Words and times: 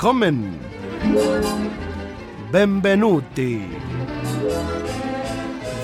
Willkommen. 0.00 0.56
Benvenuti. 2.50 3.60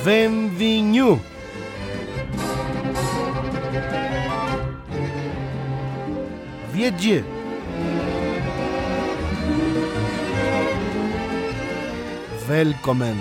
Benvenu. 0.04 1.20
Wiedzie. 6.72 7.24
Velkommen. 12.48 13.18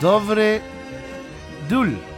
Dobre 0.00 0.62
dul. 1.68 2.13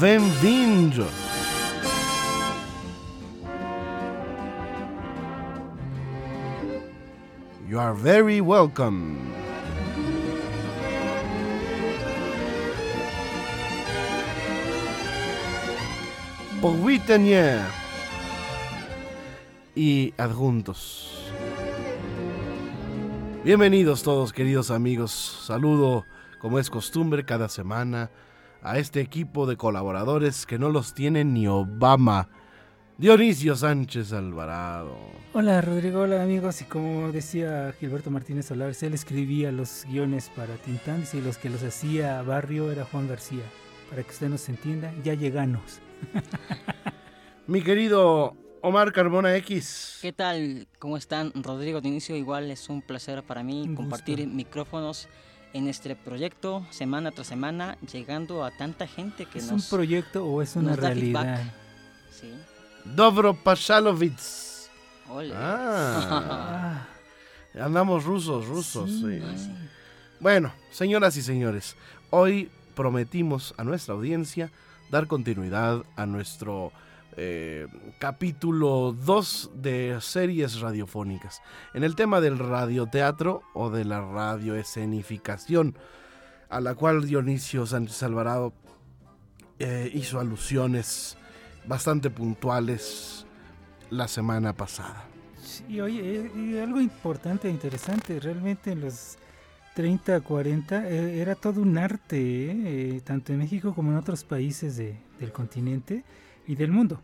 Bem-vindo. 0.00 1.06
You 7.68 7.78
are 7.78 7.92
very 7.92 8.40
welcome. 8.40 9.18
Powitanie 16.62 17.58
y 19.74 20.14
adjuntos. 20.16 21.30
Bienvenidos 23.44 24.02
todos 24.02 24.32
queridos 24.32 24.70
amigos. 24.70 25.10
Saludo 25.46 26.06
como 26.38 26.58
es 26.58 26.70
costumbre 26.70 27.26
cada 27.26 27.50
semana 27.50 28.10
a 28.62 28.78
este 28.78 29.00
equipo 29.00 29.46
de 29.46 29.56
colaboradores 29.56 30.46
que 30.46 30.58
no 30.58 30.68
los 30.68 30.94
tiene 30.94 31.24
ni 31.24 31.46
Obama. 31.46 32.28
Dionisio 32.98 33.56
Sánchez 33.56 34.12
Alvarado. 34.12 34.94
Hola 35.32 35.60
Rodrigo, 35.62 36.00
hola 36.00 36.22
amigos. 36.22 36.60
Y 36.60 36.64
como 36.64 37.10
decía 37.12 37.74
Gilberto 37.80 38.10
Martínez 38.10 38.46
Solar, 38.46 38.74
él 38.78 38.92
escribía 38.94 39.50
los 39.52 39.86
guiones 39.88 40.30
para 40.36 40.54
Tintán 40.56 41.04
y 41.12 41.20
los 41.22 41.38
que 41.38 41.48
los 41.48 41.62
hacía 41.62 42.20
Barrio 42.22 42.70
era 42.70 42.84
Juan 42.84 43.08
García. 43.08 43.44
Para 43.88 44.02
que 44.02 44.10
usted 44.10 44.28
nos 44.28 44.46
entienda, 44.48 44.92
ya 45.02 45.14
llegamos. 45.14 45.80
Mi 47.46 47.62
querido 47.62 48.36
Omar 48.60 48.92
Carbona 48.92 49.34
X. 49.36 49.98
¿Qué 50.02 50.12
tal? 50.12 50.68
¿Cómo 50.78 50.98
están? 50.98 51.32
Rodrigo 51.34 51.80
Dionisio, 51.80 52.14
igual 52.16 52.50
es 52.50 52.68
un 52.68 52.82
placer 52.82 53.22
para 53.22 53.42
mí 53.42 53.62
Un 53.62 53.74
compartir 53.76 54.18
gusto. 54.20 54.34
micrófonos 54.34 55.08
en 55.52 55.68
este 55.68 55.96
proyecto 55.96 56.66
semana 56.70 57.10
tras 57.10 57.26
semana, 57.26 57.76
llegando 57.92 58.44
a 58.44 58.50
tanta 58.50 58.86
gente 58.86 59.26
que 59.26 59.38
¿Es 59.38 59.50
nos, 59.50 59.64
un 59.64 59.78
proyecto 59.78 60.24
o 60.24 60.42
es 60.42 60.56
una 60.56 60.76
realidad? 60.76 61.42
Sí. 62.10 62.32
Dobro 62.84 63.34
Pashalovitz. 63.34 64.68
Ole. 65.08 65.34
Ah, 65.36 66.86
andamos 67.60 68.04
rusos, 68.04 68.46
rusos. 68.46 68.90
Sí. 68.90 69.00
sí. 69.00 69.22
Ah, 69.24 69.34
sí. 69.36 69.50
Bueno, 70.20 70.52
señoras 70.70 71.16
y 71.16 71.22
señores, 71.22 71.76
hoy 72.10 72.50
prometimos 72.74 73.54
a 73.56 73.64
nuestra 73.64 73.94
audiencia 73.94 74.50
dar 74.90 75.06
continuidad 75.06 75.84
a 75.96 76.06
nuestro 76.06 76.72
eh, 77.16 77.66
capítulo 77.98 78.92
2 78.92 79.50
de 79.54 79.98
series 80.00 80.60
radiofónicas. 80.60 81.40
En 81.74 81.84
el 81.84 81.94
tema 81.96 82.20
del 82.20 82.38
radioteatro 82.38 83.42
o 83.54 83.70
de 83.70 83.84
la 83.84 84.00
radioescenificación, 84.00 85.76
a 86.48 86.60
la 86.60 86.74
cual 86.74 87.06
Dionisio 87.06 87.66
Sánchez 87.66 88.02
Alvarado 88.02 88.52
eh, 89.58 89.90
hizo 89.94 90.18
alusiones 90.20 91.16
bastante 91.66 92.10
puntuales 92.10 93.26
la 93.90 94.08
semana 94.08 94.52
pasada. 94.54 95.04
Sí, 95.42 95.80
oye, 95.80 96.30
y 96.36 96.58
algo 96.58 96.80
importante 96.80 97.48
e 97.48 97.50
interesante, 97.50 98.18
realmente 98.20 98.72
en 98.72 98.80
los 98.82 99.16
30, 99.74 100.20
40 100.20 100.88
eh, 100.88 101.20
era 101.20 101.34
todo 101.34 101.60
un 101.62 101.78
arte, 101.78 102.16
eh, 102.18 102.96
eh, 102.96 103.00
tanto 103.04 103.32
en 103.32 103.38
México 103.38 103.74
como 103.74 103.90
en 103.92 103.98
otros 103.98 104.24
países 104.24 104.76
de- 104.76 104.98
del 105.18 105.32
continente 105.32 106.04
y 106.50 106.56
del 106.56 106.72
mundo. 106.72 107.00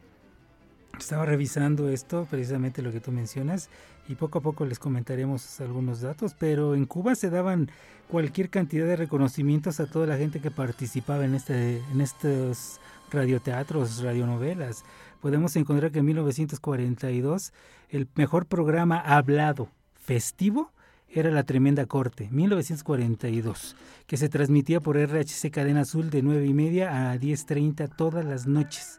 Estaba 0.99 1.25
revisando 1.25 1.89
esto, 1.89 2.27
precisamente 2.29 2.83
lo 2.83 2.91
que 2.91 3.01
tú 3.01 3.13
mencionas, 3.13 3.71
y 4.09 4.17
poco 4.17 4.39
a 4.39 4.43
poco 4.43 4.65
les 4.65 4.81
comentaremos 4.81 5.61
algunos 5.61 6.01
datos, 6.01 6.35
pero 6.37 6.75
en 6.75 6.85
Cuba 6.85 7.15
se 7.15 7.31
daban 7.31 7.71
cualquier 8.09 8.51
cantidad 8.51 8.87
de 8.87 8.97
reconocimientos 8.97 9.79
a 9.79 9.87
toda 9.87 10.09
la 10.09 10.17
gente 10.17 10.41
que 10.41 10.51
participaba 10.51 11.25
en, 11.25 11.37
este, 11.37 11.79
en 11.93 12.01
estos 12.01 12.81
radioteatros, 13.13 14.03
radionovelas. 14.03 14.85
Podemos 15.21 15.55
encontrar 15.55 15.93
que 15.93 16.01
en 16.01 16.07
1942 16.07 17.53
el 17.91 18.09
mejor 18.17 18.47
programa 18.47 18.99
hablado 18.99 19.69
festivo 19.95 20.73
era 21.09 21.31
La 21.31 21.45
Tremenda 21.45 21.87
Corte, 21.87 22.29
1942, 22.33 23.77
que 24.09 24.17
se 24.17 24.29
transmitía 24.29 24.81
por 24.81 24.97
RHC 24.97 25.53
Cadena 25.53 25.83
Azul 25.83 26.11
de 26.11 26.23
9 26.23 26.47
y 26.47 26.55
media 26.55 27.13
a 27.13 27.17
10.30 27.17 27.95
todas 27.97 28.25
las 28.25 28.49
noches. 28.49 28.99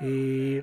Eh, 0.00 0.62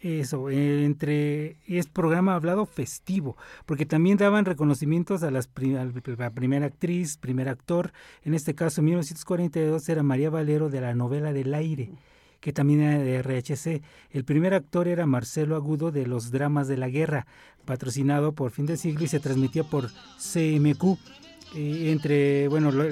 eso, 0.00 0.48
eh, 0.48 0.84
entre 0.84 1.56
es 1.66 1.86
programa 1.86 2.34
hablado 2.34 2.64
festivo, 2.64 3.36
porque 3.66 3.84
también 3.84 4.16
daban 4.16 4.44
reconocimientos 4.46 5.22
a 5.22 5.30
las 5.30 5.48
la 6.16 6.30
primera 6.30 6.66
actriz, 6.66 7.16
primer 7.18 7.48
actor. 7.48 7.92
En 8.24 8.32
este 8.34 8.54
caso, 8.54 8.80
en 8.80 8.86
1942 8.86 9.88
era 9.88 10.02
María 10.02 10.30
Valero 10.30 10.70
de 10.70 10.80
la 10.80 10.94
novela 10.94 11.32
del 11.32 11.52
aire, 11.52 11.90
que 12.40 12.52
también 12.52 12.80
era 12.80 12.98
de 12.98 13.18
RHC. 13.22 13.82
El 14.10 14.24
primer 14.24 14.54
actor 14.54 14.88
era 14.88 15.04
Marcelo 15.06 15.56
Agudo 15.56 15.90
de 15.90 16.06
los 16.06 16.30
dramas 16.30 16.66
de 16.68 16.78
la 16.78 16.88
guerra, 16.88 17.26
patrocinado 17.66 18.32
por 18.32 18.52
Fin 18.52 18.64
del 18.66 18.78
Siglo 18.78 19.04
y 19.04 19.08
se 19.08 19.20
transmitía 19.20 19.64
por 19.64 19.90
CMQ. 20.18 20.96
Entre, 21.54 22.48
bueno, 22.48 22.70
lo- 22.70 22.84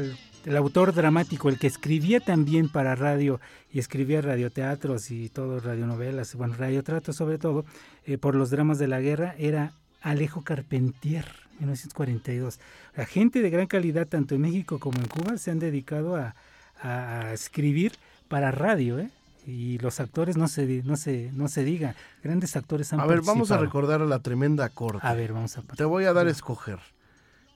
el 0.44 0.56
autor 0.56 0.94
dramático, 0.94 1.49
el 1.49 1.59
que 1.59 1.66
escribía 1.66 2.20
también 2.20 2.69
para 2.69 2.94
radio 2.94 3.40
y 3.73 3.79
escribía 3.79 4.20
radioteatros 4.23 5.11
y 5.11 5.29
todo, 5.29 5.61
radionovelas, 5.61 6.35
bueno, 6.35 6.55
radiotratos 6.56 7.17
sobre 7.17 7.38
todo, 7.38 7.64
eh, 8.06 8.19
por 8.19 8.35
los 8.35 8.50
dramas 8.50 8.79
de 8.79 8.88
la 8.88 9.00
guerra, 9.00 9.35
era 9.38 9.73
Alejo 10.00 10.43
Carpentier, 10.43 11.26
1942. 11.61 12.61
La 12.96 13.05
gente 13.05 13.43
de 13.43 13.50
gran 13.50 13.67
calidad, 13.67 14.06
tanto 14.06 14.35
en 14.35 14.40
México 14.43 14.79
como 14.79 14.99
en 14.99 15.06
Cuba, 15.08 15.37
se 15.38 15.50
han 15.50 15.58
dedicado 15.58 16.17
a, 16.17 16.35
a- 16.82 17.32
escribir 17.32 17.93
para 18.29 18.50
radio, 18.50 18.99
¿eh? 18.99 19.11
Y 19.46 19.79
los 19.79 19.99
actores 20.00 20.37
no 20.37 20.46
se, 20.46 20.82
no 20.84 20.96
se, 20.96 21.31
no 21.32 21.49
se 21.49 21.64
diga, 21.64 21.94
grandes 22.23 22.55
actores 22.55 22.93
han 22.93 23.00
A 23.00 23.06
ver, 23.06 23.23
vamos 23.23 23.50
a 23.50 23.56
recordar 23.56 24.02
a 24.02 24.05
la 24.05 24.19
tremenda 24.19 24.69
corte. 24.69 25.06
A 25.06 25.14
ver, 25.14 25.32
vamos 25.32 25.56
a 25.56 25.62
Te 25.62 25.84
voy 25.84 26.05
a 26.05 26.12
dar 26.12 26.26
a 26.26 26.31
escoger. 26.31 26.79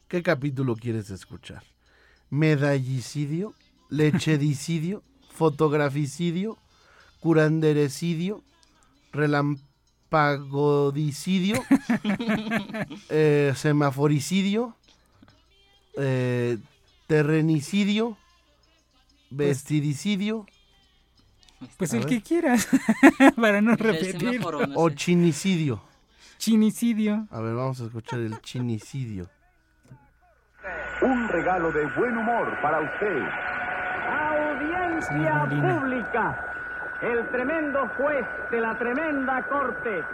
¿Qué 0.08 0.22
capítulo 0.22 0.74
quieres 0.74 1.10
escuchar? 1.10 1.62
¿Medallicidio? 2.32 3.54
¿Lechedicidio? 3.90 5.02
¿Fotograficidio? 5.34 6.56
¿Curanderecidio? 7.20 8.42
¿Relampagodicidio? 9.12 11.62
eh, 13.10 13.52
¿Semaforicidio? 13.54 14.74
eh, 15.98 16.56
¿Terrenicidio? 17.06 18.16
vestidicidio 19.28 20.46
Pues 21.76 21.92
A 21.92 21.98
el 21.98 22.04
ver. 22.04 22.14
que 22.14 22.22
quieras, 22.22 22.66
para 23.36 23.60
no 23.60 23.76
repetir. 23.76 24.40
no 24.40 24.48
o 24.74 24.88
sé. 24.88 24.94
chinicidio. 24.96 25.82
Chinicidio. 26.38 27.28
A 27.30 27.40
ver, 27.40 27.54
vamos 27.54 27.78
a 27.80 27.84
escuchar 27.84 28.20
el 28.20 28.40
chinicidio. 28.40 29.28
Un 31.00 31.28
regalo 31.28 31.72
de 31.72 31.86
buen 31.96 32.16
humor 32.16 32.48
para 32.62 32.80
usted. 32.80 33.22
Audiencia 34.30 35.44
pública. 35.48 36.36
El 37.00 37.26
tremendo 37.28 37.88
juez 37.96 38.24
de 38.50 38.60
la 38.60 38.74
tremenda 38.74 39.42
corte 39.42 40.04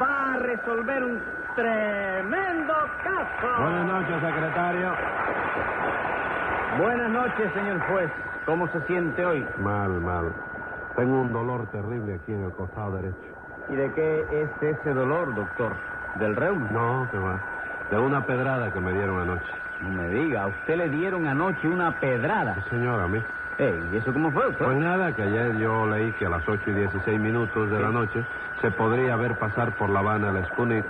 va 0.00 0.34
a 0.34 0.36
resolver 0.38 1.02
un 1.02 1.20
tremendo 1.56 2.74
caso. 3.02 3.62
Buenas 3.62 3.86
noches, 3.86 4.20
secretario. 4.20 4.92
Buenas 6.78 7.10
noches, 7.10 7.52
señor 7.52 7.80
juez. 7.88 8.10
¿Cómo 8.44 8.68
se 8.68 8.80
siente 8.82 9.24
hoy? 9.24 9.44
Mal, 9.58 9.90
mal. 10.00 10.32
Tengo 10.94 11.20
un 11.20 11.32
dolor 11.32 11.66
terrible 11.72 12.14
aquí 12.14 12.32
en 12.32 12.44
el 12.44 12.52
costado 12.52 12.92
derecho. 12.92 13.16
¿Y 13.68 13.74
de 13.74 13.92
qué 13.94 14.24
es 14.30 14.62
ese 14.62 14.94
dolor, 14.94 15.34
doctor? 15.34 15.72
¿Del 16.20 16.36
reuma? 16.36 16.70
No, 16.70 17.08
que 17.10 17.18
va. 17.18 17.40
De 17.90 17.98
una 17.98 18.24
pedrada 18.24 18.72
que 18.72 18.80
me 18.80 18.92
dieron 18.92 19.20
anoche. 19.20 19.65
No 19.82 19.90
me 19.90 20.08
diga, 20.08 20.42
a 20.42 20.46
usted 20.48 20.76
le 20.76 20.88
dieron 20.88 21.26
anoche 21.26 21.68
una 21.68 21.92
pedrada. 22.00 22.54
Sí, 22.64 22.70
señor, 22.70 23.00
a 23.00 23.06
mí. 23.08 23.20
Ey, 23.58 23.88
¿y 23.92 23.96
eso 23.96 24.12
cómo 24.12 24.30
fue, 24.32 24.44
doctor? 24.44 24.66
Pues 24.66 24.78
nada, 24.78 25.12
que 25.14 25.22
ayer 25.22 25.56
yo 25.58 25.86
leí 25.86 26.12
que 26.12 26.26
a 26.26 26.28
las 26.28 26.46
8 26.46 26.62
y 26.70 26.72
16 26.74 27.18
minutos 27.20 27.70
de 27.70 27.80
la 27.80 27.88
noche 27.90 28.24
se 28.60 28.70
podría 28.70 29.16
ver 29.16 29.36
pasar 29.38 29.72
por 29.76 29.88
La 29.90 30.00
Habana 30.00 30.30
el 30.30 30.44
Sputnik 30.46 30.84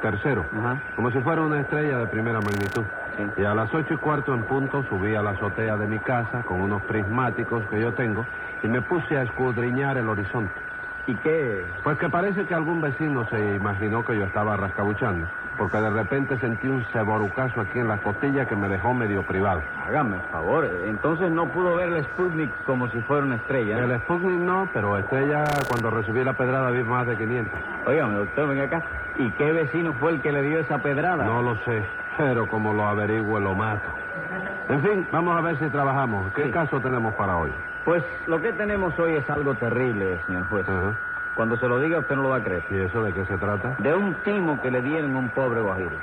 tercero, 0.00 0.44
Ajá. 0.58 0.76
como 0.96 1.10
si 1.12 1.20
fuera 1.20 1.42
una 1.42 1.60
estrella 1.60 1.98
de 1.98 2.06
primera 2.08 2.40
magnitud. 2.40 2.82
Sí. 3.16 3.42
Y 3.42 3.44
a 3.44 3.54
las 3.54 3.72
ocho 3.72 3.94
y 3.94 3.96
cuarto 3.98 4.34
en 4.34 4.42
punto 4.44 4.84
subí 4.88 5.14
a 5.14 5.22
la 5.22 5.30
azotea 5.30 5.76
de 5.76 5.86
mi 5.86 5.98
casa 6.00 6.42
con 6.42 6.60
unos 6.60 6.82
prismáticos 6.82 7.62
que 7.68 7.80
yo 7.80 7.92
tengo 7.92 8.26
y 8.62 8.68
me 8.68 8.80
puse 8.82 9.16
a 9.16 9.22
escudriñar 9.22 9.96
el 9.98 10.08
horizonte. 10.08 10.52
¿Y 11.06 11.16
qué? 11.16 11.66
Pues 11.82 11.98
que 11.98 12.08
parece 12.08 12.46
que 12.46 12.54
algún 12.54 12.80
vecino 12.80 13.26
se 13.28 13.56
imaginó 13.56 14.04
que 14.04 14.16
yo 14.16 14.24
estaba 14.24 14.56
rascabuchando, 14.56 15.26
porque 15.58 15.78
de 15.78 15.90
repente 15.90 16.38
sentí 16.38 16.68
un 16.68 16.84
ceborucazo 16.92 17.60
aquí 17.60 17.80
en 17.80 17.88
la 17.88 17.98
costilla 17.98 18.46
que 18.46 18.54
me 18.54 18.68
dejó 18.68 18.94
medio 18.94 19.24
privado. 19.24 19.62
Hágame 19.84 20.16
el 20.16 20.22
favor. 20.30 20.64
Entonces 20.84 21.32
no 21.32 21.46
pudo 21.48 21.74
ver 21.74 21.88
el 21.88 22.04
Sputnik 22.04 22.52
como 22.66 22.88
si 22.90 23.00
fuera 23.02 23.24
una 23.24 23.34
estrella. 23.34 23.78
El 23.80 23.98
Sputnik 24.02 24.38
no, 24.38 24.68
pero 24.72 24.96
Estrella 24.96 25.44
cuando 25.68 25.90
recibí 25.90 26.22
la 26.22 26.34
pedrada 26.34 26.70
vi 26.70 26.84
más 26.84 27.04
de 27.08 27.16
500. 27.16 27.52
Óigame, 27.84 28.14
doctor, 28.14 28.48
venga 28.48 28.64
acá. 28.64 28.82
¿Y 29.18 29.28
qué 29.32 29.52
vecino 29.52 29.94
fue 29.94 30.12
el 30.12 30.20
que 30.22 30.30
le 30.30 30.42
dio 30.42 30.60
esa 30.60 30.78
pedrada? 30.78 31.24
No 31.24 31.42
lo 31.42 31.56
sé, 31.64 31.82
pero 32.16 32.46
como 32.46 32.72
lo 32.72 32.86
averigüe 32.86 33.40
lo 33.40 33.56
mato. 33.56 33.88
En 34.68 34.80
fin, 34.82 35.08
vamos 35.10 35.36
a 35.36 35.40
ver 35.40 35.58
si 35.58 35.68
trabajamos. 35.68 36.32
¿Qué 36.32 36.44
Sí. 36.44 36.50
caso 36.52 36.80
tenemos 36.80 37.12
para 37.14 37.36
hoy? 37.36 37.52
Pues 37.84 38.04
lo 38.26 38.40
que 38.40 38.52
tenemos 38.52 38.96
hoy 38.98 39.14
es 39.14 39.28
algo 39.28 39.54
terrible, 39.54 40.20
señor 40.26 40.48
juez. 40.48 40.68
Ajá. 40.68 40.94
Cuando 41.34 41.56
se 41.56 41.66
lo 41.66 41.80
diga, 41.80 41.98
usted 41.98 42.14
no 42.14 42.22
lo 42.22 42.28
va 42.30 42.36
a 42.36 42.44
creer. 42.44 42.62
¿Y 42.70 42.76
eso 42.76 43.02
de 43.02 43.12
qué 43.12 43.24
se 43.24 43.36
trata? 43.38 43.76
De 43.78 43.94
un 43.94 44.14
timo 44.22 44.60
que 44.60 44.70
le 44.70 44.82
dieron 44.82 45.16
a 45.16 45.18
un 45.18 45.28
pobre 45.30 45.60
guajiro. 45.60 45.96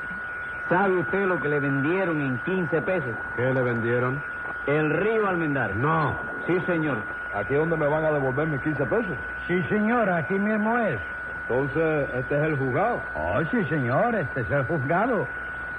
¿Sabe 0.67 0.97
usted 0.97 1.25
lo 1.25 1.39
que 1.39 1.49
le 1.49 1.59
vendieron 1.59 2.19
en 2.21 2.37
15 2.39 2.81
pesos? 2.81 3.15
¿Qué 3.35 3.53
le 3.53 3.61
vendieron? 3.61 4.21
El 4.67 4.89
río 4.89 5.27
Almendar. 5.27 5.75
No. 5.75 6.15
Sí, 6.47 6.59
señor. 6.65 6.97
¿Aquí 7.33 7.53
es 7.53 7.59
donde 7.59 7.77
me 7.77 7.87
van 7.87 8.03
a 8.05 8.11
devolver 8.11 8.47
mis 8.47 8.61
15 8.61 8.85
pesos? 8.85 9.15
Sí, 9.47 9.61
señor, 9.69 10.09
aquí 10.09 10.33
mismo 10.33 10.77
es. 10.79 10.99
Entonces, 11.47 12.09
este 12.15 12.35
es 12.35 12.43
el 12.43 12.57
juzgado. 12.57 13.01
Oh, 13.15 13.41
sí, 13.49 13.63
señor, 13.65 14.15
este 14.15 14.41
es 14.41 14.51
el 14.51 14.63
juzgado. 14.65 15.27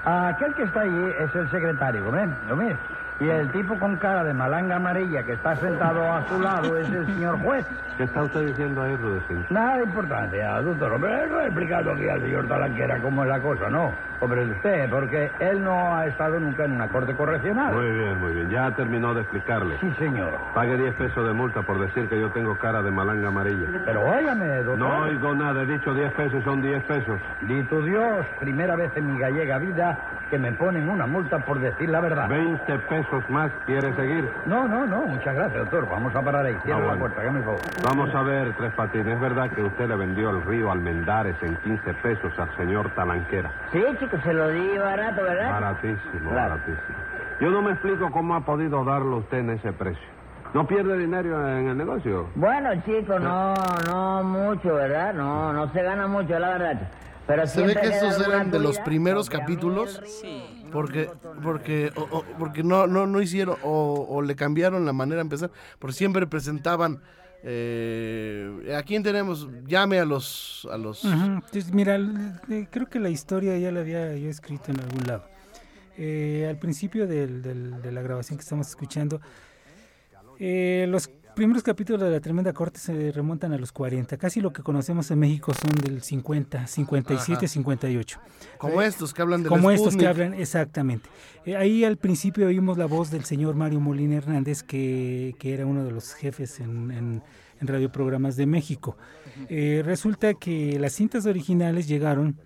Aquel 0.03 0.53
que 0.55 0.63
está 0.63 0.81
allí 0.81 1.13
es 1.19 1.35
el 1.35 1.49
secretario, 1.49 2.09
¿ven? 2.11 2.35
¿Lo 2.47 2.55
mire? 2.55 2.75
Y 3.21 3.29
el 3.29 3.51
tipo 3.51 3.77
con 3.77 3.97
cara 3.97 4.23
de 4.23 4.33
malanga 4.33 4.77
amarilla 4.77 5.21
que 5.21 5.33
está 5.33 5.55
sentado 5.55 6.11
a 6.11 6.27
su 6.27 6.41
lado 6.41 6.75
es 6.75 6.91
el 6.91 7.05
señor 7.05 7.39
juez. 7.39 7.63
¿Qué 7.95 8.05
está 8.05 8.23
usted 8.23 8.47
diciendo 8.47 8.81
ahí, 8.81 8.95
Rudecindo? 8.95 9.45
Nada 9.51 9.77
de 9.77 9.83
importancia, 9.83 10.59
doctor. 10.61 10.93
Hombre, 10.93 11.27
no 11.29 11.39
he 11.39 11.45
explicado 11.45 11.91
aquí 11.91 12.09
al 12.09 12.19
señor 12.19 12.47
Talanquera 12.47 12.99
cómo 12.99 13.23
es 13.23 13.29
la 13.29 13.39
cosa, 13.39 13.69
¿no? 13.69 13.91
Hombre, 14.21 14.45
usted, 14.45 14.89
porque 14.89 15.31
él 15.39 15.63
no 15.63 15.95
ha 15.95 16.07
estado 16.07 16.39
nunca 16.39 16.65
en 16.65 16.73
una 16.73 16.87
corte 16.87 17.13
correccional. 17.15 17.73
Muy 17.73 17.91
bien, 17.91 18.19
muy 18.19 18.33
bien. 18.33 18.49
Ya 18.49 18.71
terminó 18.71 19.13
de 19.13 19.21
explicarle. 19.21 19.77
Sí, 19.81 19.91
señor. 19.99 20.33
Pague 20.55 20.77
10 20.77 20.95
pesos 20.95 21.25
de 21.25 21.33
multa 21.33 21.61
por 21.61 21.79
decir 21.79 22.07
que 22.07 22.19
yo 22.19 22.29
tengo 22.29 22.57
cara 22.57 22.81
de 22.81 22.89
malanga 22.89 23.27
amarilla. 23.27 23.67
Pero 23.85 24.01
óigame, 24.01 24.47
doctor. 24.63 24.77
No 24.77 25.03
oigo 25.03 25.35
nada. 25.35 25.63
He 25.63 25.65
dicho 25.67 25.93
10 25.93 26.13
pesos, 26.13 26.43
son 26.43 26.61
10 26.61 26.83
pesos. 26.83 27.19
Dito 27.41 27.81
Dios, 27.81 28.25
primera 28.39 28.75
vez 28.75 28.91
en 28.95 29.13
mi 29.13 29.19
gallega 29.19 29.57
vida 29.57 29.97
que 30.29 30.37
me 30.39 30.51
ponen 30.53 30.87
una 30.87 31.05
multa 31.05 31.39
por 31.39 31.59
decir 31.59 31.89
la 31.89 31.99
verdad. 31.99 32.29
20 32.29 32.79
pesos 32.79 33.10
más. 33.29 33.51
¿Quiere 33.65 33.93
seguir? 33.95 34.29
No, 34.45 34.67
no, 34.67 34.85
no, 34.85 35.01
muchas 35.07 35.35
gracias, 35.35 35.57
doctor. 35.59 35.87
Vamos 35.89 36.15
a 36.15 36.21
parar 36.21 36.45
ahí. 36.45 36.55
Cierra 36.63 36.83
Ah, 36.83 36.93
la 36.93 36.99
puerta, 36.99 37.21
hágame 37.21 37.39
el 37.39 37.45
favor. 37.45 37.59
Vamos 37.83 38.15
a 38.15 38.21
ver, 38.23 38.55
Tres 38.57 38.73
Patines. 38.73 39.07
¿Es 39.15 39.19
verdad 39.19 39.49
que 39.51 39.61
usted 39.63 39.87
le 39.87 39.95
vendió 39.95 40.29
el 40.29 40.41
río 40.43 40.71
Almendares 40.71 41.35
en 41.41 41.55
15 41.57 41.93
pesos 41.95 42.31
al 42.37 42.55
señor 42.57 42.89
Talanquera? 42.95 43.51
Sí, 43.71 43.83
chico, 43.99 44.17
se 44.23 44.33
lo 44.33 44.47
di 44.49 44.77
barato, 44.77 45.23
¿verdad? 45.23 45.51
Baratísimo, 45.51 46.29
Claro. 46.31 46.49
baratísimo. 46.55 46.97
Yo 47.41 47.49
no 47.51 47.61
me 47.61 47.71
explico 47.71 48.11
cómo 48.11 48.35
ha 48.35 48.45
podido 48.45 48.83
darlo 48.85 49.17
usted 49.17 49.39
en 49.39 49.49
ese 49.51 49.73
precio. 49.73 50.03
¿No 50.53 50.67
pierde 50.67 50.97
dinero 50.97 51.47
en 51.47 51.69
el 51.69 51.77
negocio? 51.77 52.27
Bueno, 52.35 52.69
chico, 52.85 53.17
no, 53.19 53.53
no 53.85 54.21
mucho, 54.23 54.75
¿verdad? 54.75 55.13
No, 55.13 55.53
no 55.53 55.71
se 55.71 55.81
gana 55.81 56.07
mucho, 56.07 56.37
la 56.39 56.49
verdad. 56.49 56.81
Pero 57.25 57.47
Se 57.47 57.65
ve 57.65 57.75
que 57.75 57.87
estos 57.87 58.27
eran 58.27 58.51
de 58.51 58.59
los 58.59 58.77
primeros 58.79 59.29
capítulos. 59.29 60.01
Sí. 60.21 60.60
Porque, 60.71 61.09
porque, 61.43 61.91
o- 61.95 62.01
o- 62.19 62.25
porque 62.39 62.63
no, 62.63 62.87
no, 62.87 63.05
no 63.07 63.21
hicieron, 63.21 63.57
o, 63.63 64.05
o 64.09 64.21
le 64.21 64.35
cambiaron 64.35 64.85
la 64.85 64.93
manera 64.93 65.17
de 65.17 65.21
empezar, 65.23 65.51
porque 65.79 65.95
siempre 65.95 66.25
presentaban, 66.27 67.01
eh, 67.43 68.75
¿a 68.77 68.83
quién 68.83 69.03
tenemos? 69.03 69.47
Llame 69.65 69.99
a 69.99 70.05
los, 70.05 70.67
a 70.71 70.77
los. 70.77 71.03
Entonces, 71.05 71.71
mira, 71.73 71.99
creo 72.69 72.87
que 72.89 72.99
la 72.99 73.09
historia 73.09 73.57
ya 73.57 73.71
la 73.71 73.81
había 73.81 74.15
yo 74.15 74.29
escrito 74.29 74.71
en 74.71 74.79
algún 74.79 75.07
lado. 75.07 75.25
Eh, 75.97 76.47
al 76.49 76.57
principio 76.57 77.05
del- 77.07 77.41
del- 77.41 77.81
de 77.81 77.91
la 77.91 78.01
grabación 78.01 78.37
que 78.37 78.43
estamos 78.43 78.67
escuchando, 78.69 79.21
eh, 80.39 80.85
los 80.89 81.09
primeros 81.35 81.63
capítulos 81.63 82.01
de 82.01 82.09
la 82.11 82.19
Tremenda 82.19 82.53
Corte 82.53 82.79
se 82.79 83.11
remontan 83.11 83.53
a 83.53 83.57
los 83.57 83.71
40. 83.71 84.17
Casi 84.17 84.41
lo 84.41 84.51
que 84.53 84.63
conocemos 84.63 85.09
en 85.11 85.19
México 85.19 85.53
son 85.53 85.71
del 85.83 86.01
50, 86.01 86.67
57, 86.67 87.33
Ajá. 87.33 87.47
58. 87.47 88.19
como 88.57 88.81
estos 88.81 89.13
que 89.13 89.21
hablan 89.21 89.43
de 89.43 89.49
Como 89.49 89.71
estos 89.71 89.95
que 89.95 90.07
hablan, 90.07 90.33
exactamente. 90.33 91.09
Eh, 91.45 91.55
ahí 91.55 91.83
al 91.83 91.97
principio 91.97 92.47
oímos 92.47 92.77
la 92.77 92.85
voz 92.85 93.11
del 93.11 93.25
señor 93.25 93.55
Mario 93.55 93.79
Molina 93.79 94.17
Hernández, 94.17 94.63
que, 94.63 95.35
que 95.39 95.53
era 95.53 95.65
uno 95.65 95.83
de 95.83 95.91
los 95.91 96.13
jefes 96.13 96.59
en, 96.59 96.91
en, 96.91 97.23
en 97.59 97.67
radioprogramas 97.67 98.35
de 98.35 98.45
México. 98.45 98.97
Eh, 99.49 99.81
resulta 99.85 100.33
que 100.33 100.77
las 100.79 100.93
cintas 100.93 101.25
originales 101.25 101.87
llegaron 101.87 102.37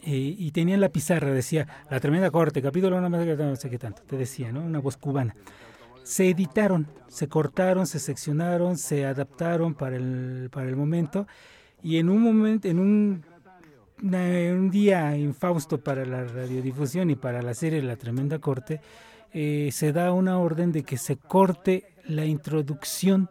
eh, 0.00 0.36
y 0.38 0.50
tenían 0.52 0.80
la 0.80 0.90
pizarra, 0.90 1.30
decía, 1.30 1.66
la 1.90 1.98
tremenda 2.00 2.30
corte, 2.30 2.62
capítulo 2.62 3.00
no, 3.00 3.08
no 3.08 3.56
sé 3.56 3.70
qué 3.70 3.78
tanto, 3.78 4.02
te 4.02 4.16
decía, 4.16 4.52
¿no? 4.52 4.62
Una 4.62 4.78
voz 4.78 4.96
cubana. 4.96 5.34
Se 6.04 6.28
editaron, 6.30 6.86
se 7.08 7.28
cortaron, 7.28 7.86
se 7.86 7.98
seccionaron, 7.98 8.76
se 8.78 9.04
adaptaron 9.06 9.74
para 9.74 9.96
el, 9.96 10.48
para 10.52 10.68
el 10.68 10.76
momento 10.76 11.26
y 11.82 11.98
en 11.98 12.08
un 12.08 12.22
momento, 12.22 12.68
en 12.68 12.78
un 12.78 13.24
una- 14.00 14.52
un 14.54 14.70
día 14.70 15.16
infausto 15.16 15.78
para 15.78 16.04
la 16.06 16.22
radiodifusión 16.24 17.10
y 17.10 17.16
para 17.16 17.42
la 17.42 17.52
serie 17.52 17.82
La 17.82 17.96
Tremenda 17.96 18.38
Corte, 18.38 18.80
eh, 19.32 19.70
se 19.72 19.92
da 19.92 20.12
una 20.12 20.38
orden 20.38 20.70
de 20.70 20.84
que 20.84 20.96
se 20.96 21.16
corte 21.16 21.92
la 22.06 22.24
introducción 22.24 23.28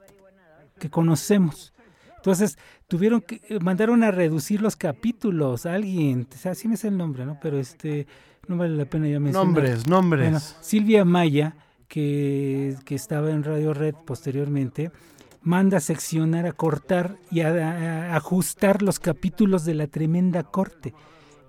que 0.77 0.89
conocemos. 0.89 1.73
Entonces, 2.17 2.57
tuvieron 2.89 3.21
que, 3.21 3.39
eh, 3.47 3.59
mandaron 3.61 4.03
a 4.03 4.11
reducir 4.11 4.61
los 4.61 4.75
capítulos, 4.75 5.65
alguien, 5.65 6.27
o 6.29 6.37
sea, 6.37 6.53
sí 6.53 6.67
me 6.67 6.75
sé 6.75 6.89
el 6.89 6.97
nombre, 6.97 7.25
¿no? 7.25 7.39
Pero 7.41 7.57
este, 7.59 8.05
no 8.49 8.57
vale 8.57 8.75
la 8.75 8.83
pena 8.85 9.07
ya 9.07 9.21
mencionar. 9.21 9.45
Nombres, 9.45 9.87
nombres. 9.87 10.23
Bueno, 10.25 10.39
Silvia 10.59 11.05
Maya, 11.05 11.55
que, 11.87 12.75
estaba 12.89 13.31
en 13.31 13.43
Radio 13.43 13.73
Red 13.73 13.95
posteriormente, 14.05 14.91
manda 15.41 15.77
a 15.77 15.81
seccionar, 15.81 16.45
a 16.45 16.53
cortar 16.53 17.17
y 17.31 17.41
a 17.41 18.15
ajustar 18.15 18.81
los 18.81 18.99
capítulos 18.99 19.65
de 19.65 19.75
la 19.75 19.87
tremenda 19.87 20.43
corte. 20.43 20.93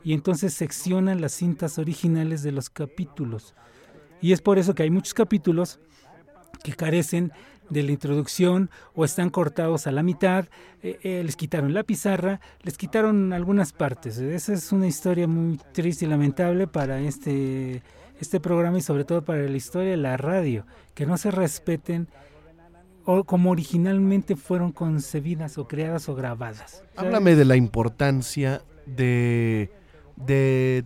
Y 0.04 0.12
entonces 0.12 0.54
seccionan 0.54 1.20
las 1.20 1.32
cintas 1.32 1.78
originales 1.78 2.42
de 2.42 2.52
los 2.52 2.70
capítulos. 2.70 3.54
Y 4.20 4.32
es 4.32 4.40
por 4.40 4.58
eso 4.58 4.74
que 4.74 4.84
hay 4.84 4.90
muchos 4.90 5.14
capítulos 5.14 5.80
que 6.62 6.72
carecen 6.72 7.32
de 7.70 7.82
la 7.82 7.92
introducción 7.92 8.70
o 8.94 9.04
están 9.04 9.30
cortados 9.30 9.86
a 9.86 9.92
la 9.92 10.02
mitad, 10.02 10.46
eh, 10.82 10.98
eh, 11.02 11.22
les 11.24 11.36
quitaron 11.36 11.74
la 11.74 11.82
pizarra, 11.82 12.40
les 12.62 12.78
quitaron 12.78 13.32
algunas 13.32 13.72
partes. 13.72 14.18
Esa 14.18 14.54
es 14.54 14.72
una 14.72 14.86
historia 14.86 15.28
muy 15.28 15.58
triste 15.72 16.06
y 16.06 16.08
lamentable 16.08 16.66
para 16.66 17.00
este, 17.00 17.82
este 18.20 18.40
programa 18.40 18.78
y 18.78 18.82
sobre 18.82 19.04
todo 19.04 19.22
para 19.24 19.42
la 19.42 19.56
historia 19.56 19.90
de 19.90 19.96
la 19.96 20.16
radio, 20.16 20.64
que 20.94 21.06
no 21.06 21.16
se 21.16 21.30
respeten 21.30 22.08
o 23.04 23.24
como 23.24 23.50
originalmente 23.50 24.36
fueron 24.36 24.72
concebidas 24.72 25.56
o 25.58 25.66
creadas 25.66 26.08
o 26.08 26.14
grabadas. 26.14 26.82
Háblame 26.96 27.36
de 27.36 27.44
la 27.44 27.56
importancia 27.56 28.62
de, 28.86 29.70
de, 30.16 30.84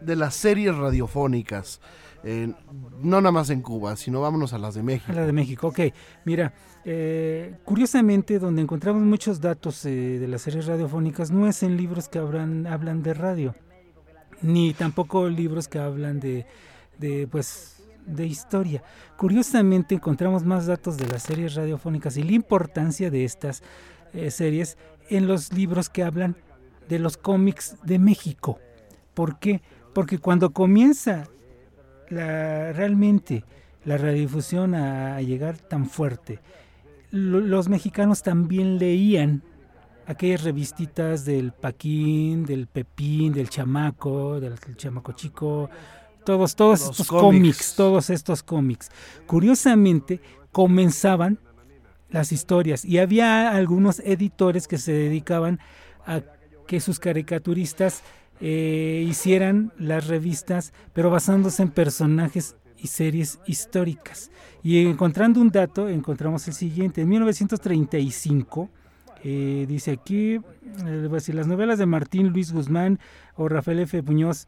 de 0.00 0.16
las 0.16 0.34
series 0.34 0.76
radiofónicas. 0.76 1.80
eh, 2.24 2.52
no 3.00 3.20
nada 3.20 3.32
más 3.32 3.50
en 3.50 3.62
Cuba, 3.62 3.96
sino 3.96 4.20
vámonos 4.20 4.52
a 4.52 4.58
las 4.58 4.74
de 4.74 4.82
México. 4.82 5.12
A 5.12 5.14
la 5.14 5.26
de 5.26 5.32
México, 5.32 5.68
ok. 5.68 5.80
Mira, 6.24 6.52
eh, 6.84 7.56
curiosamente, 7.64 8.38
donde 8.38 8.62
encontramos 8.62 9.02
muchos 9.02 9.40
datos 9.40 9.84
eh, 9.84 9.90
de 10.18 10.28
las 10.28 10.42
series 10.42 10.66
radiofónicas 10.66 11.30
no 11.30 11.46
es 11.46 11.62
en 11.62 11.76
libros 11.76 12.08
que 12.08 12.18
hablan, 12.18 12.66
hablan 12.66 13.02
de 13.02 13.14
radio, 13.14 13.54
ni 14.42 14.74
tampoco 14.74 15.28
libros 15.28 15.68
que 15.68 15.78
hablan 15.78 16.20
de, 16.20 16.46
pues, 17.30 17.82
de 18.06 18.26
historia. 18.26 18.82
Curiosamente, 19.16 19.94
encontramos 19.94 20.44
más 20.44 20.66
datos 20.66 20.96
de 20.96 21.06
las 21.06 21.22
series 21.22 21.54
radiofónicas 21.54 22.16
y 22.16 22.22
la 22.22 22.32
importancia 22.32 23.10
de 23.10 23.24
estas 23.24 23.62
eh, 24.12 24.30
series 24.30 24.76
en 25.08 25.26
los 25.26 25.52
libros 25.52 25.88
que 25.88 26.02
hablan 26.02 26.36
de 26.88 26.98
los 26.98 27.16
cómics 27.16 27.76
de 27.84 27.98
México. 27.98 28.58
¿Por 29.14 29.38
qué? 29.38 29.62
Porque 29.94 30.18
cuando 30.18 30.50
comienza 30.50 31.24
la, 32.08 32.72
realmente 32.72 33.44
la 33.84 33.98
radiodifusión 33.98 34.74
a, 34.74 35.20
llegar 35.20 35.56
tan 35.58 35.86
fuerte, 35.86 36.40
lo- 37.10 37.40
los 37.40 37.68
mexicanos 37.68 38.22
también 38.22 38.78
leían 38.78 39.42
aquellas 40.12 40.44
revistitas 40.44 41.24
del 41.24 41.52
Paquín, 41.52 42.44
del 42.44 42.66
Pepín, 42.66 43.32
del 43.32 43.48
Chamaco, 43.48 44.40
del 44.40 44.58
Chamaco 44.76 45.12
Chico, 45.12 45.68
todos, 46.24 46.54
todos 46.54 46.80
Los 46.80 46.90
estos 46.90 47.08
cómics. 47.08 47.22
cómics, 47.22 47.74
todos 47.76 48.10
estos 48.10 48.42
cómics. 48.42 48.90
Curiosamente, 49.26 50.20
comenzaban 50.52 51.38
las 52.10 52.30
historias 52.30 52.84
y 52.84 52.98
había 52.98 53.50
algunos 53.50 54.00
editores 54.00 54.68
que 54.68 54.78
se 54.78 54.92
dedicaban 54.92 55.58
a 56.06 56.20
que 56.66 56.80
sus 56.80 57.00
caricaturistas 57.00 58.02
eh, 58.40 59.04
hicieran 59.08 59.72
las 59.78 60.06
revistas, 60.06 60.72
pero 60.92 61.10
basándose 61.10 61.62
en 61.62 61.70
personajes 61.70 62.56
y 62.76 62.88
series 62.88 63.38
históricas. 63.46 64.30
Y 64.62 64.86
encontrando 64.86 65.40
un 65.40 65.50
dato, 65.50 65.88
encontramos 65.88 66.46
el 66.48 66.54
siguiente. 66.54 67.00
En 67.02 67.08
1935, 67.08 68.70
eh, 69.24 69.66
dice 69.68 69.92
aquí, 69.92 70.34
eh, 70.34 70.40
a 70.84 71.14
decir, 71.14 71.34
las 71.34 71.46
novelas 71.46 71.78
de 71.78 71.86
Martín 71.86 72.28
Luis 72.28 72.52
Guzmán 72.52 72.98
o 73.36 73.48
Rafael 73.48 73.80
F. 73.80 74.02
Muñoz 74.02 74.46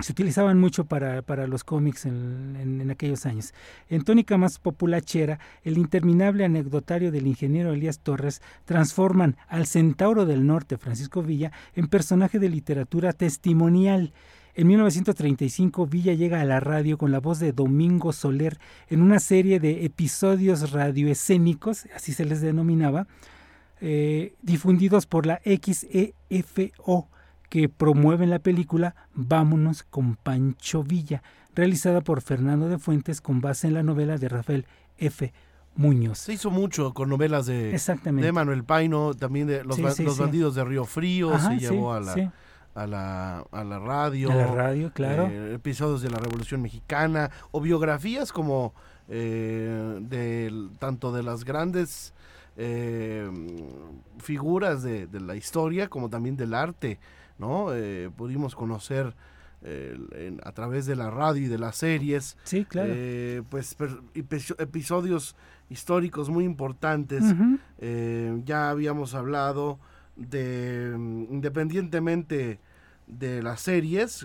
se 0.00 0.12
utilizaban 0.12 0.60
mucho 0.60 0.84
para, 0.84 1.22
para 1.22 1.48
los 1.48 1.64
cómics 1.64 2.06
en, 2.06 2.56
en- 2.60 2.80
en 2.80 2.90
aquellos 2.92 3.26
años. 3.26 3.52
En 3.88 4.04
tónica 4.04 4.38
más 4.38 4.60
populachera, 4.60 5.40
el 5.64 5.76
interminable 5.76 6.44
anecdotario 6.44 7.10
del 7.10 7.26
ingeniero 7.26 7.72
Elías 7.72 7.98
Torres 7.98 8.40
transforman 8.64 9.36
al 9.48 9.66
centauro 9.66 10.24
del 10.24 10.46
norte, 10.46 10.78
Francisco 10.78 11.20
Villa, 11.22 11.50
en 11.74 11.88
personaje 11.88 12.38
de 12.38 12.48
literatura 12.48 13.12
testimonial. 13.12 14.12
En 14.54 14.68
1935, 14.68 15.86
Villa 15.86 16.14
llega 16.14 16.40
a 16.40 16.44
la 16.44 16.60
radio 16.60 16.96
con 16.98 17.10
la 17.10 17.18
voz 17.18 17.40
de 17.40 17.52
Domingo 17.52 18.12
Soler 18.12 18.58
en 18.88 19.02
una 19.02 19.18
serie 19.18 19.58
de 19.58 19.84
episodios 19.84 20.70
radioescénicos, 20.70 21.86
así 21.94 22.12
se 22.12 22.24
les 22.24 22.40
denominaba, 22.40 23.06
eh, 23.80 24.34
difundidos 24.42 25.06
por 25.06 25.26
la 25.26 25.40
XEFO, 25.44 27.08
que 27.48 27.68
promueven 27.68 28.30
la 28.30 28.38
película 28.40 28.94
Vámonos 29.14 29.82
con 29.82 30.16
Pancho 30.16 30.82
Villa, 30.82 31.22
realizada 31.54 32.00
por 32.02 32.20
Fernando 32.20 32.68
de 32.68 32.78
Fuentes 32.78 33.20
con 33.20 33.40
base 33.40 33.66
en 33.68 33.74
la 33.74 33.82
novela 33.82 34.18
de 34.18 34.28
Rafael 34.28 34.66
F. 34.98 35.32
Muñoz. 35.76 36.18
Se 36.18 36.32
hizo 36.32 36.50
mucho 36.50 36.92
con 36.92 37.08
novelas 37.08 37.46
de, 37.46 37.72
Exactamente. 37.72 38.26
de 38.26 38.32
Manuel 38.32 38.64
Paino, 38.64 39.14
también 39.14 39.46
de 39.46 39.62
los, 39.62 39.76
Sí, 39.76 39.82
ba- 39.82 39.92
sí, 39.92 40.02
los 40.02 40.16
sí. 40.16 40.20
bandidos 40.22 40.56
de 40.56 40.64
Río 40.64 40.84
Frío, 40.84 41.32
Ajá, 41.32 41.50
se 41.50 41.58
llevó 41.60 41.92
a 41.92 42.00
la, 42.00 42.32
a 42.74 42.86
la, 42.88 43.38
a 43.52 43.62
la 43.64 43.78
radio. 43.78 44.32
A 44.32 44.34
la 44.34 44.46
radio, 44.48 44.92
claro. 44.92 45.28
eh, 45.30 45.54
episodios 45.54 46.02
de 46.02 46.10
la 46.10 46.18
Revolución 46.18 46.62
Mexicana 46.62 47.30
o 47.52 47.60
biografías 47.60 48.32
como 48.32 48.74
eh, 49.08 49.98
del- 50.02 50.70
tanto 50.80 51.12
de 51.12 51.22
las 51.22 51.44
grandes 51.44 52.12
eh, 52.60 53.30
figuras 54.18 54.82
de, 54.82 55.06
de 55.06 55.20
la 55.20 55.36
historia 55.36 55.88
como 55.88 56.10
también 56.10 56.36
del 56.36 56.52
arte, 56.54 56.98
¿no? 57.38 57.72
Eh, 57.72 58.10
pudimos 58.16 58.54
conocer 58.54 59.14
eh, 59.62 59.96
en- 60.12 60.40
a 60.44 60.52
través 60.52 60.86
de 60.86 60.94
la 60.96 61.10
radio 61.10 61.42
y 61.44 61.48
de 61.48 61.58
las 61.58 61.76
series, 61.76 62.36
Sí, 62.44 62.64
claro. 62.64 62.90
eh, 62.94 63.42
pues 63.48 63.74
per- 63.74 64.00
episodios 64.58 65.34
históricos 65.70 66.30
muy 66.30 66.44
importantes. 66.44 67.24
Eh, 67.78 68.40
ya 68.44 68.70
habíamos 68.70 69.14
hablado 69.14 69.78
de, 70.16 70.94
mm, 70.96 71.26
independientemente 71.32 72.58
de 73.06 73.42
las 73.42 73.60
series, 73.62 74.24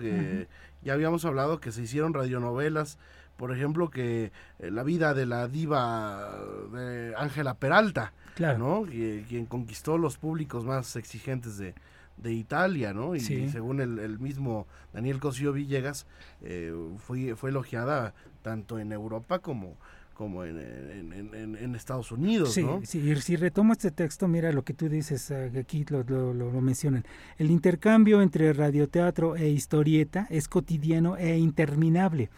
ya 0.82 0.92
habíamos 0.92 1.24
hablado 1.24 1.60
que 1.60 1.72
se 1.72 1.82
hicieron 1.82 2.14
radionovelas, 2.14 2.98
por 3.36 3.52
ejemplo, 3.52 3.90
que 3.90 4.30
eh, 4.58 4.70
la 4.70 4.82
vida 4.82 5.14
de 5.14 5.26
la 5.26 5.48
diva 5.48 6.30
de 6.72 7.14
Ángela 7.16 7.54
Peralta, 7.54 8.12
Claro. 8.34 8.58
¿no? 8.58 8.84
Que- 8.84 9.24
quien 9.28 9.46
conquistó 9.46 9.98
los 9.98 10.18
públicos 10.18 10.64
más 10.64 10.96
exigentes 10.96 11.56
de, 11.58 11.74
de 12.16 12.32
Italia, 12.32 12.92
¿no? 12.92 13.14
Y 13.14 13.20
Sí. 13.20 13.48
según 13.48 13.80
el, 13.80 13.98
el 13.98 14.18
mismo 14.18 14.66
Daniel 14.92 15.18
Cosío 15.20 15.52
Villegas, 15.52 16.06
eh, 16.42 16.72
fue, 16.98 17.34
fue 17.36 17.50
elogiada 17.50 18.14
tanto 18.42 18.78
en 18.78 18.92
Europa 18.92 19.38
como, 19.40 19.76
como 20.14 20.44
en, 20.44 20.58
en- 20.60 21.12
en- 21.12 21.34
en- 21.34 21.56
en 21.56 21.74
Estados 21.74 22.12
Unidos, 22.12 22.52
Sí, 22.54 22.62
¿no? 22.62 22.80
sí, 22.84 22.98
y 23.00 23.16
si 23.16 23.34
retomo 23.34 23.72
este 23.72 23.90
texto, 23.90 24.28
mira 24.28 24.52
lo 24.52 24.62
que 24.62 24.72
tú 24.74 24.88
dices, 24.88 25.26
que 25.52 25.58
aquí 25.58 25.84
lo, 25.88 26.04
lo- 26.04 26.32
lo- 26.32 26.52
lo 26.52 26.60
mencionan. 26.60 27.04
El 27.36 27.50
intercambio 27.50 28.22
entre 28.22 28.52
radioteatro 28.52 29.34
e 29.34 29.48
historieta 29.48 30.28
es 30.30 30.46
cotidiano 30.46 31.16
e 31.16 31.36
interminable. 31.38 32.30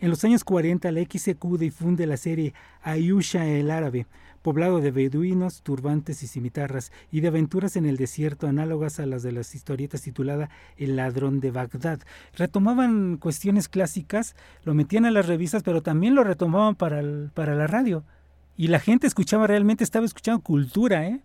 En 0.00 0.08
los 0.08 0.24
años 0.24 0.44
40, 0.44 0.90
la 0.92 1.02
XQ 1.02 1.58
difunde 1.58 2.06
la 2.06 2.16
serie 2.16 2.54
Ayusha 2.82 3.46
el 3.46 3.70
Árabe, 3.70 4.06
poblado 4.40 4.80
de 4.80 4.90
beduinos, 4.90 5.60
turbantes 5.60 6.22
y 6.22 6.26
cimitarras, 6.26 6.90
y 7.12 7.20
de 7.20 7.28
aventuras 7.28 7.76
en 7.76 7.84
el 7.84 7.98
desierto 7.98 8.46
análogas 8.46 8.98
a 8.98 9.04
las 9.04 9.22
de 9.22 9.32
las 9.32 9.54
historietas 9.54 10.00
titulada 10.00 10.48
El 10.78 10.96
ladrón 10.96 11.40
de 11.40 11.50
Bagdad. 11.50 12.00
Retomaban 12.34 13.18
cuestiones 13.18 13.68
clásicas, 13.68 14.36
lo 14.64 14.72
metían 14.72 15.04
a 15.04 15.10
las 15.10 15.26
revistas, 15.26 15.62
pero 15.62 15.82
también 15.82 16.14
lo 16.14 16.24
retomaban 16.24 16.76
para, 16.76 17.02
para 17.34 17.54
la 17.54 17.66
radio. 17.66 18.02
Y 18.56 18.68
la 18.68 18.80
gente 18.80 19.06
escuchaba 19.06 19.46
realmente, 19.46 19.84
estaba 19.84 20.06
escuchando 20.06 20.42
cultura, 20.42 21.06
¿eh? 21.06 21.20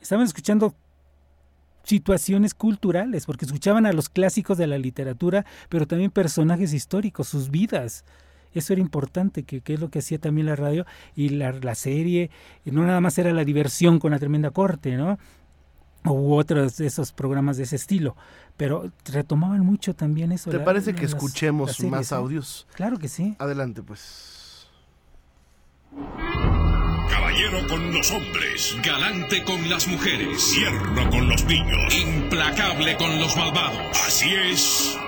Estaban 0.00 0.26
escuchando 0.26 0.76
situaciones 1.84 2.54
culturales, 2.54 3.26
porque 3.26 3.44
escuchaban 3.44 3.86
a 3.86 3.92
los 3.92 4.08
clásicos 4.08 4.58
de 4.58 4.66
la 4.66 4.78
literatura, 4.78 5.44
pero 5.68 5.86
también 5.86 6.10
personajes 6.10 6.72
históricos, 6.72 7.28
sus 7.28 7.50
vidas. 7.50 8.04
Eso 8.54 8.72
era 8.74 8.82
importante, 8.82 9.44
que, 9.44 9.62
que 9.62 9.74
es 9.74 9.80
lo 9.80 9.88
que 9.90 10.00
hacía 10.00 10.18
también 10.18 10.46
la 10.46 10.56
radio 10.56 10.84
y 11.16 11.30
la, 11.30 11.52
la 11.52 11.74
serie. 11.74 12.30
Y 12.66 12.70
no 12.70 12.84
nada 12.86 13.00
más 13.00 13.16
era 13.18 13.32
la 13.32 13.44
diversión 13.44 13.98
con 13.98 14.10
la 14.12 14.18
tremenda 14.18 14.50
corte, 14.50 14.96
¿no? 14.96 15.18
U 16.04 16.34
otros 16.34 16.76
de 16.76 16.86
esos 16.86 17.12
programas 17.12 17.56
de 17.56 17.62
ese 17.62 17.76
estilo. 17.76 18.14
Pero 18.58 18.90
retomaban 19.06 19.60
mucho 19.60 19.94
también 19.94 20.32
eso. 20.32 20.50
¿Te 20.50 20.58
la- 20.58 20.64
parece 20.64 20.94
que 20.94 21.02
las- 21.04 21.12
escuchemos 21.14 21.68
las 21.68 21.76
series, 21.76 21.90
más 21.92 22.12
¿eh? 22.12 22.14
audios? 22.14 22.66
Claro 22.74 22.98
que 22.98 23.08
sí. 23.08 23.34
Adelante, 23.38 23.82
pues. 23.82 24.68
Caballero 27.12 27.68
con 27.68 27.92
los 27.92 28.10
hombres, 28.10 28.74
galante 28.82 29.44
con 29.44 29.68
las 29.68 29.86
mujeres, 29.86 30.50
tierno 30.54 31.10
con 31.10 31.28
los 31.28 31.44
niños, 31.44 31.94
implacable 31.94 32.96
con 32.96 33.20
los 33.20 33.36
malvados. 33.36 33.98
Así 34.06 34.34
es. 34.34 34.98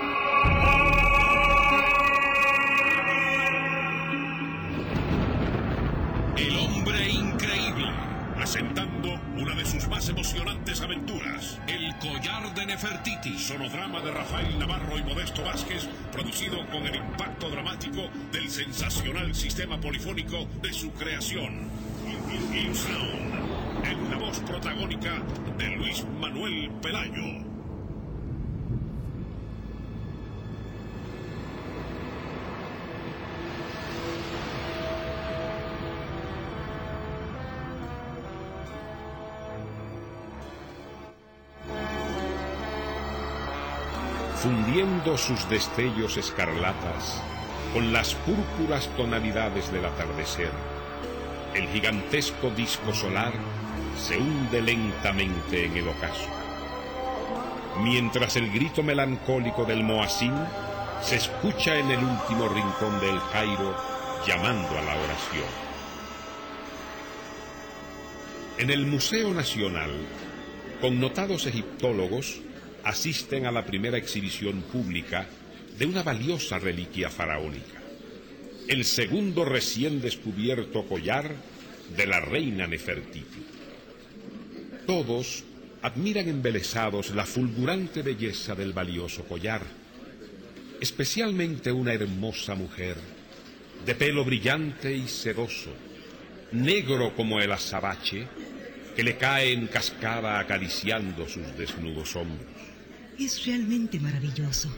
El 6.37 6.55
hombre 6.57 7.09
increíble, 7.09 7.91
presentando 8.35 9.19
una 9.37 9.55
de 9.55 9.65
sus 9.65 9.87
más 9.87 10.07
emocionantes 10.07 10.81
aventuras, 10.81 11.59
El 11.67 11.97
collar 11.97 12.53
de 12.53 12.67
Nefertiti, 12.67 13.39
sonodrama 13.39 13.99
de 14.01 14.11
Rafael 14.11 14.59
Navarro 14.59 14.99
y 14.99 15.03
Modesto 15.03 15.43
Vázquez, 15.43 15.87
producido 16.11 16.67
con 16.67 16.85
el 16.85 16.95
impacto 16.97 17.49
dramático 17.49 18.09
del 18.31 18.47
sensacional 18.51 19.33
sistema 19.33 19.81
polifónico 19.81 20.47
de 20.61 20.71
su 20.71 20.91
creación. 20.91 21.94
En 22.27 24.09
la 24.09 24.17
voz 24.17 24.39
protagónica 24.39 25.13
de 25.57 25.75
Luis 25.75 26.05
Manuel 26.19 26.71
Pelayo. 26.81 27.45
fundiendo 44.45 45.17
sus 45.17 45.49
destellos 45.49 46.17
escarlatas 46.17 47.19
con 47.73 47.91
las 47.91 48.13
púrpuras 48.13 48.87
tonalidades 48.95 49.71
del 49.71 49.85
atardecer. 49.85 50.74
El 51.55 51.69
gigantesco 51.69 52.49
disco 52.49 52.93
solar 52.93 53.31
se 53.97 54.17
hunde 54.17 54.61
lentamente 54.61 55.65
en 55.65 55.77
el 55.77 55.87
ocaso. 55.87 56.27
Mientras 57.81 58.35
el 58.35 58.51
grito 58.51 58.83
melancólico 58.83 59.63
del 59.63 59.81
Moacín 59.81 60.33
se 61.01 61.15
escucha 61.15 61.79
en 61.79 61.91
el 61.91 61.99
último 62.03 62.49
rincón 62.49 62.99
del 62.99 63.17
Cairo 63.31 63.73
llamando 64.27 64.77
a 64.77 64.81
la 64.81 64.95
oración. 64.95 65.47
En 68.57 68.69
el 68.69 68.85
Museo 68.85 69.33
Nacional, 69.33 69.91
connotados 70.81 71.45
egiptólogos 71.45 72.41
asisten 72.83 73.45
a 73.45 73.51
la 73.51 73.65
primera 73.65 73.97
exhibición 73.97 74.61
pública 74.61 75.25
de 75.77 75.85
una 75.85 76.03
valiosa 76.03 76.59
reliquia 76.59 77.09
faraónica, 77.09 77.84
el 78.67 78.85
segundo 78.85 79.45
recién 79.45 80.01
descubierto 80.01 80.85
collar 80.85 81.35
de 81.95 82.07
la 82.07 82.19
reina 82.19 82.67
Nefertiti. 82.67 83.45
Todos 84.87 85.43
admiran 85.81 86.27
embelesados 86.27 87.11
la 87.11 87.25
fulgurante 87.25 88.01
belleza 88.01 88.55
del 88.55 88.73
valioso 88.73 89.23
collar, 89.25 89.61
especialmente 90.81 91.71
una 91.71 91.93
hermosa 91.93 92.55
mujer, 92.55 92.97
de 93.85 93.95
pelo 93.95 94.25
brillante 94.25 94.95
y 94.95 95.07
sedoso, 95.07 95.71
negro 96.51 97.15
como 97.15 97.39
el 97.39 97.51
azabache, 97.51 98.27
que 98.95 99.03
le 99.03 99.17
cae 99.17 99.51
en 99.51 99.67
cascada 99.67 100.39
acariciando 100.39 101.27
sus 101.27 101.55
desnudos 101.57 102.15
hombros. 102.15 102.47
Es 103.19 103.45
realmente 103.45 103.99
maravilloso. 103.99 104.69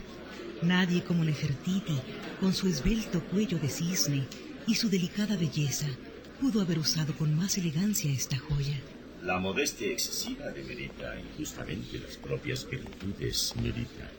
Nadie 0.62 1.04
como 1.04 1.24
Nefertiti, 1.24 1.96
con 2.40 2.52
su 2.52 2.68
esbelto 2.68 3.22
cuello 3.24 3.58
de 3.58 3.68
cisne 3.68 4.26
y 4.66 4.74
su 4.74 4.88
delicada 4.88 5.36
belleza, 5.36 5.86
pudo 6.40 6.60
haber 6.60 6.78
usado 6.78 7.14
con 7.14 7.36
más 7.36 7.58
elegancia 7.58 8.10
esta 8.10 8.36
joya. 8.38 8.78
La 9.22 9.38
modestia 9.38 9.90
excesiva 9.90 10.50
demerita 10.50 11.18
injustamente 11.18 11.98
las 11.98 12.16
propias 12.16 12.68
virtudes, 12.68 13.36
señorita. 13.36 14.10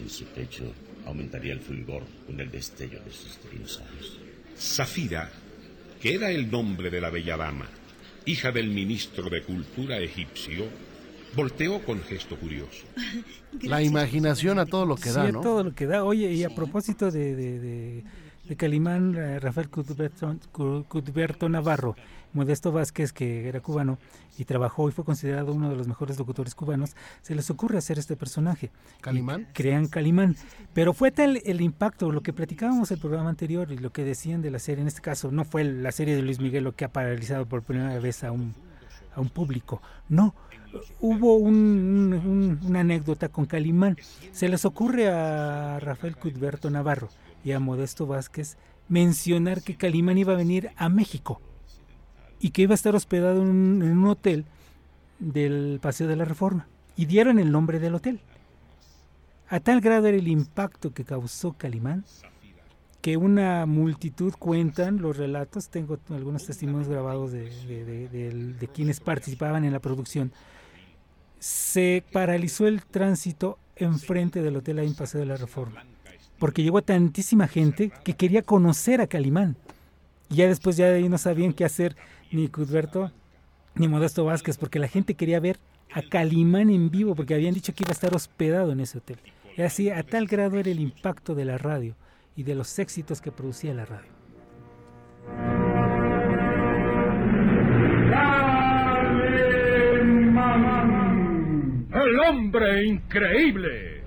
En 0.00 0.08
su 0.08 0.24
pecho 0.26 0.72
aumentaría 1.04 1.52
el 1.52 1.60
fulgor 1.60 2.04
con 2.26 2.40
el 2.40 2.50
destello 2.50 3.00
de 3.04 3.12
sus 3.12 3.38
divinos 3.42 3.78
ojos. 3.78 4.18
Zafira, 4.56 5.32
que 6.00 6.14
era 6.14 6.30
el 6.30 6.50
nombre 6.50 6.90
de 6.90 7.00
la 7.00 7.10
bella 7.10 7.36
dama, 7.36 7.68
hija 8.24 8.52
del 8.52 8.68
ministro 8.68 9.30
de 9.30 9.42
Cultura 9.42 9.98
egipcio, 9.98 10.68
volteó 11.34 11.84
con 11.84 12.00
gesto 12.02 12.36
curioso. 12.36 12.84
La 13.62 13.82
imaginación 13.82 14.58
a 14.58 14.66
todo 14.66 14.84
lo 14.86 14.96
que 14.96 15.10
da, 15.10 15.22
Sí, 15.22 15.28
a 15.28 15.32
¿no? 15.32 15.40
todo 15.40 15.64
lo 15.64 15.74
que 15.74 15.86
da. 15.86 16.04
Oye, 16.04 16.32
y 16.32 16.44
a 16.44 16.50
propósito 16.54 17.10
de, 17.10 17.34
de, 17.34 17.58
de- 17.60 18.04
de 18.48 18.56
Calimán, 18.56 19.14
eh, 19.14 19.38
Rafael 19.40 19.68
Cuthberto, 19.68 20.34
Cu- 20.52 20.82
Cuthberto 20.88 21.50
Navarro, 21.50 21.96
Modesto 22.32 22.72
Vázquez, 22.72 23.12
que 23.12 23.46
era 23.46 23.60
cubano 23.60 23.98
y 24.38 24.46
trabajó 24.46 24.88
y 24.88 24.92
fue 24.92 25.04
considerado 25.04 25.52
uno 25.52 25.68
de 25.68 25.76
los 25.76 25.86
mejores 25.86 26.18
locutores 26.18 26.54
cubanos, 26.54 26.96
se 27.20 27.34
les 27.34 27.50
ocurre 27.50 27.76
hacer 27.76 27.98
este 27.98 28.16
personaje. 28.16 28.70
¿Calimán? 29.02 29.48
Crean 29.52 29.86
Calimán. 29.88 30.34
Pero 30.72 30.94
fue 30.94 31.10
tal 31.10 31.42
el 31.44 31.60
impacto, 31.60 32.10
lo 32.10 32.22
que 32.22 32.32
platicábamos 32.32 32.90
el 32.90 32.98
programa 32.98 33.28
anterior 33.28 33.70
y 33.70 33.76
lo 33.76 33.90
que 33.92 34.02
decían 34.02 34.40
de 34.40 34.50
la 34.50 34.58
serie, 34.60 34.80
en 34.80 34.88
este 34.88 35.02
caso 35.02 35.30
no 35.30 35.44
fue 35.44 35.64
la 35.64 35.92
serie 35.92 36.16
de 36.16 36.22
Luis 36.22 36.40
Miguel 36.40 36.64
lo 36.64 36.74
que 36.74 36.86
ha 36.86 36.92
paralizado 36.92 37.44
por 37.44 37.62
primera 37.62 37.98
vez 37.98 38.24
a 38.24 38.32
un, 38.32 38.54
a 39.14 39.20
un 39.20 39.28
público, 39.28 39.82
no. 40.08 40.34
Hubo 41.00 41.36
un- 41.36 41.54
un- 41.54 42.12
un- 42.14 42.60
una 42.66 42.80
anécdota 42.80 43.28
con 43.28 43.46
Calimán. 43.46 43.96
Se 44.32 44.48
les 44.48 44.64
ocurre 44.64 45.08
a 45.08 45.78
Rafael 45.80 46.16
Cuthberto 46.16 46.70
Navarro 46.70 47.08
y 47.44 47.52
a 47.52 47.60
Modesto 47.60 48.06
Vázquez 48.06 48.56
mencionar 48.88 49.62
que 49.62 49.76
Calimán 49.76 50.18
iba 50.18 50.32
a 50.32 50.36
venir 50.36 50.70
a 50.76 50.88
México 50.88 51.40
y 52.40 52.50
que 52.50 52.62
iba 52.62 52.72
a 52.72 52.74
estar 52.74 52.94
hospedado 52.94 53.42
en 53.42 53.48
un, 53.82 54.06
hotel 54.06 54.44
del 55.18 55.78
Paseo 55.82 56.06
de 56.08 56.16
la 56.16 56.24
Reforma. 56.24 56.66
Y 56.96 57.06
dieron 57.06 57.38
el 57.38 57.50
nombre 57.52 57.78
del 57.78 57.94
hotel. 57.94 58.20
A 59.48 59.60
tal 59.60 59.80
grado 59.80 60.06
era 60.06 60.16
el 60.16 60.28
impacto 60.28 60.92
que 60.92 61.04
causó 61.04 61.52
Calimán 61.52 62.04
que 63.00 63.16
una 63.16 63.64
multitud 63.64 64.34
cuentan 64.38 65.00
los 65.00 65.16
relatos, 65.16 65.68
tengo 65.68 65.98
algunos 66.10 66.44
testimonios 66.44 66.88
grabados 66.88 67.30
de 67.30 68.68
quienes 68.74 68.98
participaban 69.00 69.64
en 69.64 69.72
la 69.72 69.78
producción, 69.78 70.32
se 71.38 72.04
paralizó 72.12 72.66
el 72.66 72.82
tránsito 72.84 73.58
enfrente 73.76 74.42
del 74.42 74.56
hotel 74.56 74.78
ahí 74.78 74.86
en 74.86 74.94
Paseo 74.94 75.20
de 75.20 75.26
la 75.26 75.36
Reforma, 75.36 75.84
porque 76.38 76.62
llegó 76.62 76.82
tantísima 76.82 77.48
gente 77.48 77.92
que 78.04 78.14
quería 78.14 78.42
conocer 78.42 79.00
a 79.00 79.06
Calimán. 79.06 79.56
Y 80.30 80.36
ya 80.36 80.48
después 80.48 80.76
ya 80.76 80.86
de 80.86 80.96
ahí 80.96 81.08
no 81.08 81.18
sabían 81.18 81.52
qué 81.52 81.64
hacer 81.64 81.96
ni 82.30 82.48
Cuthberto 82.48 83.12
ni 83.74 83.88
Modesto 83.88 84.24
Vázquez, 84.24 84.58
porque 84.58 84.78
la 84.78 84.88
gente 84.88 85.14
quería 85.14 85.40
ver 85.40 85.58
a 85.92 86.02
Calimán 86.02 86.70
en 86.70 86.90
vivo, 86.90 87.14
porque 87.14 87.34
habían 87.34 87.54
dicho 87.54 87.72
que 87.72 87.84
iba 87.84 87.90
a 87.90 87.92
estar 87.92 88.14
hospedado 88.14 88.72
en 88.72 88.80
ese 88.80 88.98
hotel. 88.98 89.18
Así, 89.64 89.90
a 89.90 90.02
tal 90.02 90.26
grado 90.26 90.58
era 90.58 90.70
el 90.70 90.80
impacto 90.80 91.34
de 91.34 91.44
la 91.44 91.58
radio 91.58 91.94
y 92.36 92.42
de 92.42 92.54
los 92.54 92.78
éxitos 92.78 93.20
que 93.20 93.32
producía 93.32 93.74
la 93.74 93.84
radio. 93.84 94.17
El 102.08 102.20
hombre 102.20 102.86
increíble. 102.86 104.02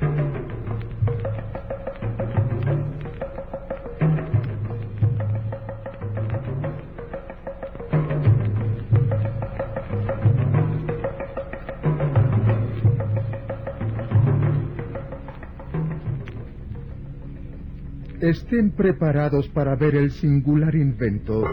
Estén 18.20 18.72
preparados 18.72 19.48
para 19.50 19.76
ver 19.76 19.94
el 19.94 20.10
singular 20.10 20.74
invento, 20.74 21.44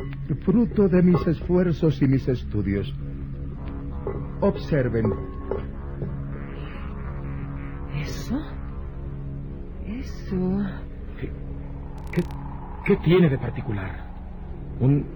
fruto 0.47 0.89
de 0.89 1.03
mis 1.03 1.27
esfuerzos 1.27 2.01
y 2.01 2.09
mis 2.09 2.27
estudios. 2.27 2.95
Observen. 4.41 5.38
Eso. 10.29 10.37
¿Qué 12.85 12.97
tiene 12.97 13.29
de 13.29 13.39
particular? 13.39 13.91
Un. 14.81 15.07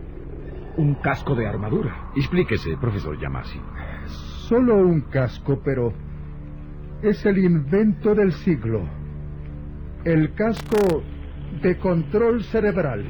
un 0.76 0.94
casco 0.96 1.34
de 1.34 1.46
armadura. 1.46 2.10
Explíquese, 2.16 2.76
profesor 2.78 3.18
Yamasi. 3.18 3.60
Solo 4.48 4.76
un 4.76 5.02
casco, 5.02 5.60
pero 5.64 5.92
es 7.02 7.24
el 7.26 7.38
invento 7.38 8.14
del 8.14 8.32
siglo. 8.32 8.82
El 10.04 10.32
casco 10.34 11.02
de 11.62 11.78
control 11.78 12.42
cerebral. 12.44 13.04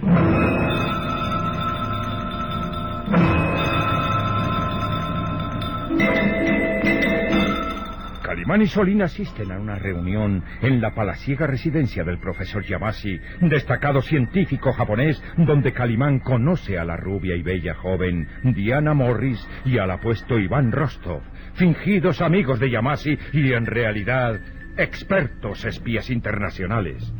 Calimán 8.42 8.62
y 8.62 8.66
Solín 8.66 9.02
asisten 9.02 9.52
a 9.52 9.60
una 9.60 9.76
reunión 9.76 10.42
en 10.62 10.80
la 10.80 10.96
palaciega 10.96 11.46
residencia 11.46 12.02
del 12.02 12.18
profesor 12.18 12.64
Yamasi, 12.64 13.20
destacado 13.40 14.02
científico 14.02 14.72
japonés, 14.72 15.22
donde 15.36 15.72
Calimán 15.72 16.18
conoce 16.18 16.76
a 16.76 16.84
la 16.84 16.96
rubia 16.96 17.36
y 17.36 17.42
bella 17.42 17.74
joven 17.74 18.26
Diana 18.42 18.94
Morris 18.94 19.48
y 19.64 19.78
al 19.78 19.92
apuesto 19.92 20.40
Iván 20.40 20.72
Rostov, 20.72 21.20
fingidos 21.54 22.20
amigos 22.20 22.58
de 22.58 22.70
Yamasi 22.70 23.16
y 23.32 23.52
en 23.52 23.64
realidad 23.64 24.40
expertos 24.76 25.64
espías 25.64 26.10
internacionales. 26.10 27.14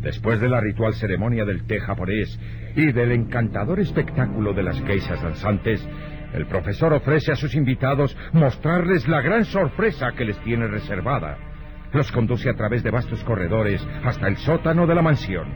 Después 0.00 0.40
de 0.40 0.48
la 0.48 0.60
ritual 0.60 0.94
ceremonia 0.94 1.44
del 1.44 1.64
té 1.64 1.78
japonés 1.78 2.40
y 2.74 2.90
del 2.90 3.12
encantador 3.12 3.78
espectáculo 3.78 4.52
de 4.52 4.64
las 4.64 4.82
geishas 4.82 5.22
danzantes, 5.22 5.88
el 6.34 6.46
profesor 6.46 6.92
ofrece 6.92 7.32
a 7.32 7.36
sus 7.36 7.54
invitados 7.54 8.16
mostrarles 8.32 9.06
la 9.08 9.22
gran 9.22 9.44
sorpresa 9.44 10.12
que 10.16 10.24
les 10.24 10.38
tiene 10.40 10.66
reservada. 10.66 11.38
Los 11.92 12.10
conduce 12.10 12.50
a 12.50 12.54
través 12.54 12.82
de 12.82 12.90
vastos 12.90 13.22
corredores 13.22 13.86
hasta 14.04 14.26
el 14.26 14.36
sótano 14.38 14.86
de 14.86 14.94
la 14.96 15.02
mansión. 15.02 15.48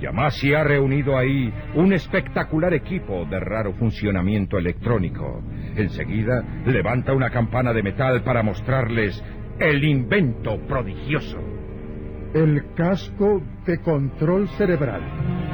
Yamasi 0.00 0.52
ha 0.52 0.64
reunido 0.64 1.16
ahí 1.16 1.52
un 1.74 1.92
espectacular 1.92 2.74
equipo 2.74 3.24
de 3.24 3.40
raro 3.40 3.72
funcionamiento 3.72 4.58
electrónico. 4.58 5.42
Enseguida 5.76 6.42
levanta 6.66 7.14
una 7.14 7.30
campana 7.30 7.72
de 7.72 7.82
metal 7.82 8.22
para 8.22 8.42
mostrarles 8.42 9.22
el 9.58 9.82
invento 9.84 10.58
prodigioso. 10.66 11.38
El 12.34 12.74
casco 12.74 13.42
de 13.64 13.78
control 13.78 14.48
cerebral. 14.50 15.51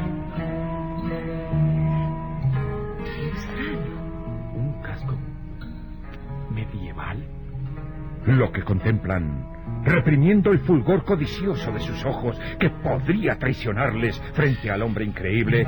Lo 8.29 8.53
que 8.53 8.63
contemplan, 8.63 9.83
reprimiendo 9.85 10.53
el 10.53 10.59
fulgor 10.59 11.03
codicioso 11.03 11.73
de 11.73 11.81
sus 11.81 12.05
ojos 12.05 12.39
que 12.61 12.69
podría 12.69 13.39
traicionarles 13.39 14.21
frente 14.35 14.71
al 14.71 14.83
hombre 14.83 15.07
increíble, 15.07 15.67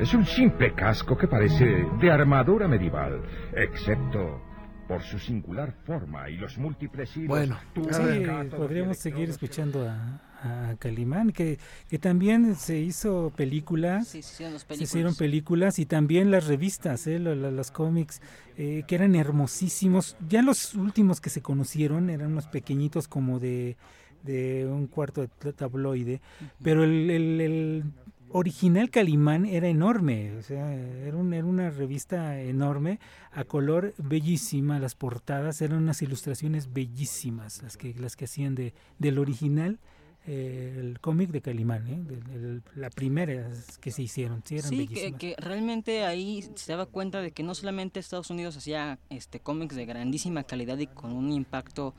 es 0.00 0.14
un 0.14 0.24
simple 0.24 0.72
casco 0.72 1.14
que 1.14 1.28
parece 1.28 1.86
de 2.00 2.10
armadura 2.10 2.66
medieval, 2.66 3.20
excepto 3.54 4.40
por 4.88 5.02
su 5.02 5.18
singular 5.18 5.74
forma 5.84 6.30
y 6.30 6.38
los 6.38 6.56
múltiples 6.56 7.14
hilos. 7.18 7.28
Bueno, 7.28 7.58
Sí, 7.74 8.26
podríamos 8.56 8.98
seguir 8.98 9.28
escuchando 9.28 9.86
a, 9.86 10.20
a 10.44 10.76
Calimán, 10.78 11.32
que, 11.32 11.58
que 11.88 11.98
también 11.98 12.54
se 12.54 12.78
hizo 12.78 13.32
películas, 13.34 14.08
Sí, 14.08 14.22
se 14.22 14.28
hicieron 14.34 14.58
se 14.60 14.66
películas. 14.66 14.90
hicieron 14.90 15.14
películas 15.14 15.78
y 15.78 15.86
también 15.86 16.30
las 16.30 16.46
revistas, 16.46 17.06
¿eh? 17.06 17.18
lo- 17.18 17.34
lo- 17.34 17.50
los 17.50 17.70
cómics, 17.70 18.20
eh, 18.58 18.84
que 18.86 18.94
eran 18.94 19.14
hermosísimos. 19.14 20.16
Ya 20.28 20.42
los 20.42 20.74
últimos 20.74 21.20
que 21.20 21.30
se 21.30 21.40
conocieron 21.40 22.10
eran 22.10 22.32
unos 22.32 22.46
pequeñitos 22.48 23.08
como 23.08 23.40
de, 23.40 23.76
de 24.22 24.66
un 24.66 24.86
cuarto 24.86 25.22
de 25.22 25.28
tabl- 25.28 25.54
tabloide, 25.54 26.20
pero 26.62 26.84
el, 26.84 27.10
el- 27.10 27.40
el 27.40 27.84
original 28.30 28.90
Calimán 28.90 29.46
era 29.46 29.68
enorme, 29.68 30.32
o 30.36 30.42
sea, 30.42 30.74
era, 30.74 31.16
un- 31.16 31.32
era 31.32 31.46
una 31.46 31.70
revista 31.70 32.40
enorme, 32.40 32.98
a 33.32 33.44
color 33.44 33.94
bellísima, 33.96 34.78
las 34.80 34.94
portadas 34.96 35.62
eran 35.62 35.78
unas 35.78 36.02
ilustraciones 36.02 36.72
bellísimas, 36.72 37.62
las 37.62 37.76
que, 37.76 37.94
las 37.94 38.16
que 38.16 38.24
hacían 38.26 38.54
de, 38.54 38.74
del 38.98 39.18
original. 39.18 39.78
Eh, 40.26 40.76
el 40.78 41.00
cómic 41.00 41.30
de 41.30 41.40
Calimán, 41.42 41.86
¿eh? 41.86 41.98
de- 42.02 42.16
de- 42.16 42.54
de 42.54 42.60
la 42.76 42.88
primera 42.90 43.50
que 43.80 43.90
se 43.90 44.02
hicieron, 44.02 44.42
sí, 44.44 44.56
eran 44.56 44.70
Sí, 44.70 44.86
que, 45.18 45.34
realmente 45.38 46.04
ahí 46.04 46.42
se 46.54 46.72
daba 46.72 46.86
cuenta 46.86 47.20
de 47.20 47.30
que 47.32 47.42
no 47.42 47.54
solamente 47.54 48.00
Estados 48.00 48.30
Unidos 48.30 48.56
hacía 48.56 48.98
este 49.10 49.40
cómics 49.40 49.76
de 49.76 49.84
grandísima 49.84 50.42
calidad 50.44 50.78
y 50.78 50.86
con 50.86 51.12
un 51.12 51.30
impacto, 51.32 51.94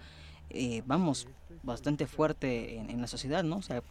eh, 0.49 0.81
vamos, 0.88 1.27
bastante 1.63 2.07
fuerte 2.07 2.77
en, 2.77 2.89
en 2.89 3.01
la 3.01 3.07
sociedad, 3.07 3.43
¿no? 3.43 3.57
O 3.57 3.61
sea, 3.61 3.83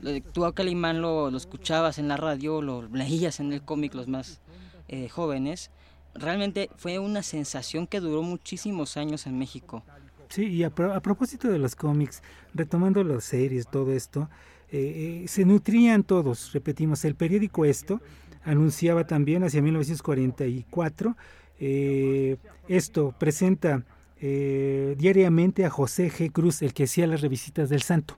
lo 0.00 0.10
de- 0.10 0.20
tú 0.20 0.44
a 0.46 0.54
Calimán 0.54 1.00
lo, 1.02 1.30
lo 1.30 1.36
escuchabas 1.36 1.98
en 1.98 2.08
la 2.08 2.16
radio, 2.16 2.62
lo 2.62 2.88
leías 2.88 3.40
en 3.40 3.52
el 3.52 3.62
cómic 3.62 3.94
los 3.94 4.08
más 4.08 4.40
eh, 4.88 5.08
jóvenes. 5.08 5.70
Realmente 6.14 6.70
fue 6.76 6.98
una 6.98 7.22
sensación 7.22 7.86
que 7.86 8.00
duró 8.00 8.22
muchísimos 8.22 8.96
años 8.96 9.26
en 9.26 9.38
México. 9.38 9.82
Sí, 10.28 10.46
y 10.46 10.62
a, 10.64 10.70
pro- 10.70 10.92
a 10.92 11.00
propósito 11.00 11.48
de 11.48 11.58
los 11.58 11.76
cómics, 11.76 12.22
retomando 12.54 13.04
las 13.04 13.24
series, 13.24 13.66
todo 13.68 13.92
esto, 13.92 14.28
eh, 14.70 15.22
eh, 15.24 15.28
se 15.28 15.44
nutrían 15.44 16.02
todos, 16.02 16.52
repetimos, 16.52 17.04
el 17.04 17.14
periódico 17.14 17.64
Esto 17.64 18.00
anunciaba 18.44 19.06
también 19.06 19.44
hacia 19.44 19.62
1944, 19.62 21.16
eh, 21.60 22.36
esto 22.68 23.14
presenta 23.18 23.84
diariamente 24.20 25.66
a 25.66 25.70
José 25.70 26.10
G. 26.10 26.32
Cruz, 26.32 26.62
el 26.62 26.72
que 26.72 26.84
hacía 26.84 27.06
las 27.06 27.20
revisitas 27.20 27.68
del 27.68 27.82
Santo, 27.82 28.16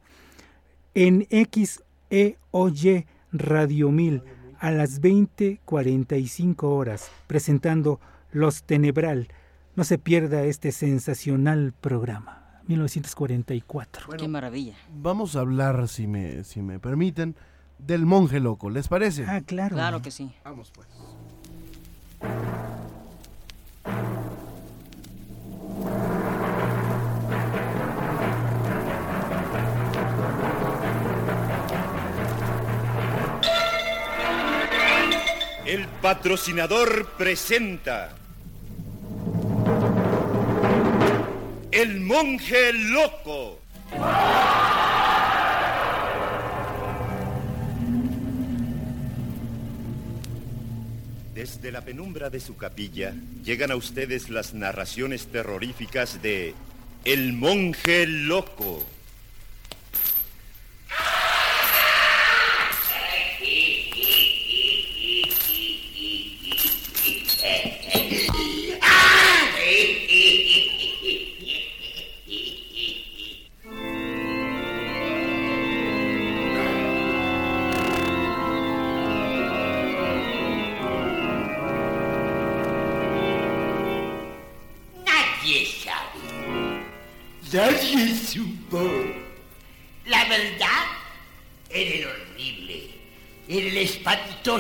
en 0.95 1.27
XEOY 1.29 3.07
Radio 3.33 3.91
1000 3.91 4.23
a 4.61 4.71
las 4.71 5.03
20.45 5.03 6.63
horas, 6.63 7.11
presentando 7.27 8.01
Los 8.31 8.63
Tenebral. 8.63 9.29
No 9.77 9.85
se 9.85 9.99
pierda 9.99 10.43
este 10.45 10.73
sensacional 10.73 11.75
programa. 11.79 12.63
1944. 12.67 14.09
Qué 14.17 14.27
maravilla. 14.27 14.75
Vamos 14.89 15.37
a 15.37 15.41
hablar, 15.41 15.87
si 15.87 16.07
me, 16.07 16.45
si 16.45 16.63
me 16.63 16.81
permiten, 16.81 17.37
del 17.79 18.07
monje 18.07 18.41
loco, 18.41 18.71
¿les 18.71 18.89
parece? 18.89 19.27
Ah, 19.29 19.43
claro. 19.43 19.77
Claro 19.77 20.01
que 20.01 20.11
sí. 20.11 20.35
Vamos 20.45 20.73
pues. 20.75 20.89
El 35.67 35.87
patrocinador 36.01 37.11
presenta. 37.19 38.15
El 41.77 42.01
monje 42.01 42.73
loco. 42.73 43.61
Desde 51.35 51.71
la 51.71 51.83
penumbra 51.83 52.31
de 52.31 52.41
su 52.41 52.57
capilla 52.57 53.13
llegan 53.45 53.71
a 53.71 53.77
ustedes 53.77 54.31
las 54.31 54.55
narraciones 54.55 55.27
terroríficas 55.27 56.23
de 56.23 56.55
El 57.05 57.35
monje 57.35 58.07
loco. 58.07 58.83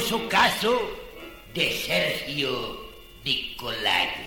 Espantoso 0.07 0.29
caso 0.29 0.79
de 1.53 1.73
Sergio 1.73 2.79
Nicolai. 3.25 4.27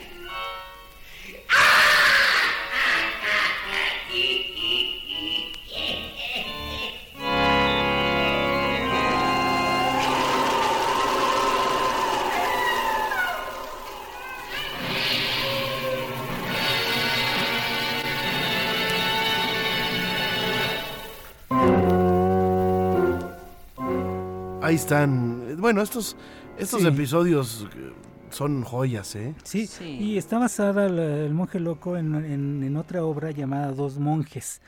Bueno, 25.59 25.81
estos, 25.81 26.15
estos 26.57 26.81
Sí. 26.81 26.87
episodios 26.87 27.67
eh, 27.75 27.91
son 28.29 28.63
joyas, 28.63 29.15
¿eh? 29.15 29.33
Sí, 29.43 29.67
y 29.81 30.17
está 30.17 30.37
basada 30.39 30.87
la- 30.89 31.17
el 31.25 31.33
monje 31.33 31.59
loco 31.59 31.97
en, 31.97 32.15
en- 32.15 32.63
en 32.63 32.77
otra 32.77 33.03
obra 33.03 33.31
llamada 33.31 33.71
Dos 33.71 33.97
monjes. 33.99 34.61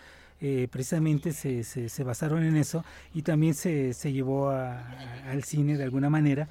Eh, 0.43 0.67
precisamente 0.71 1.33
se, 1.33 1.63
se- 1.63 1.87
se 1.87 2.03
basaron 2.03 2.43
en 2.43 2.55
eso 2.55 2.83
y 3.13 3.21
también 3.21 3.53
se, 3.53 3.93
se 3.93 4.11
llevó 4.11 4.49
a- 4.49 4.79
a- 4.79 5.29
al 5.31 5.43
cine 5.43 5.77
de 5.77 5.83
alguna 5.83 6.09
manera 6.09 6.49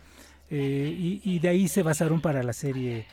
eh, 0.49 0.95
y, 0.97 1.21
y 1.25 1.41
de 1.41 1.49
ahí 1.49 1.67
se 1.67 1.83
basaron 1.83 2.21
para 2.21 2.45
la 2.45 2.53
serie 2.53 3.07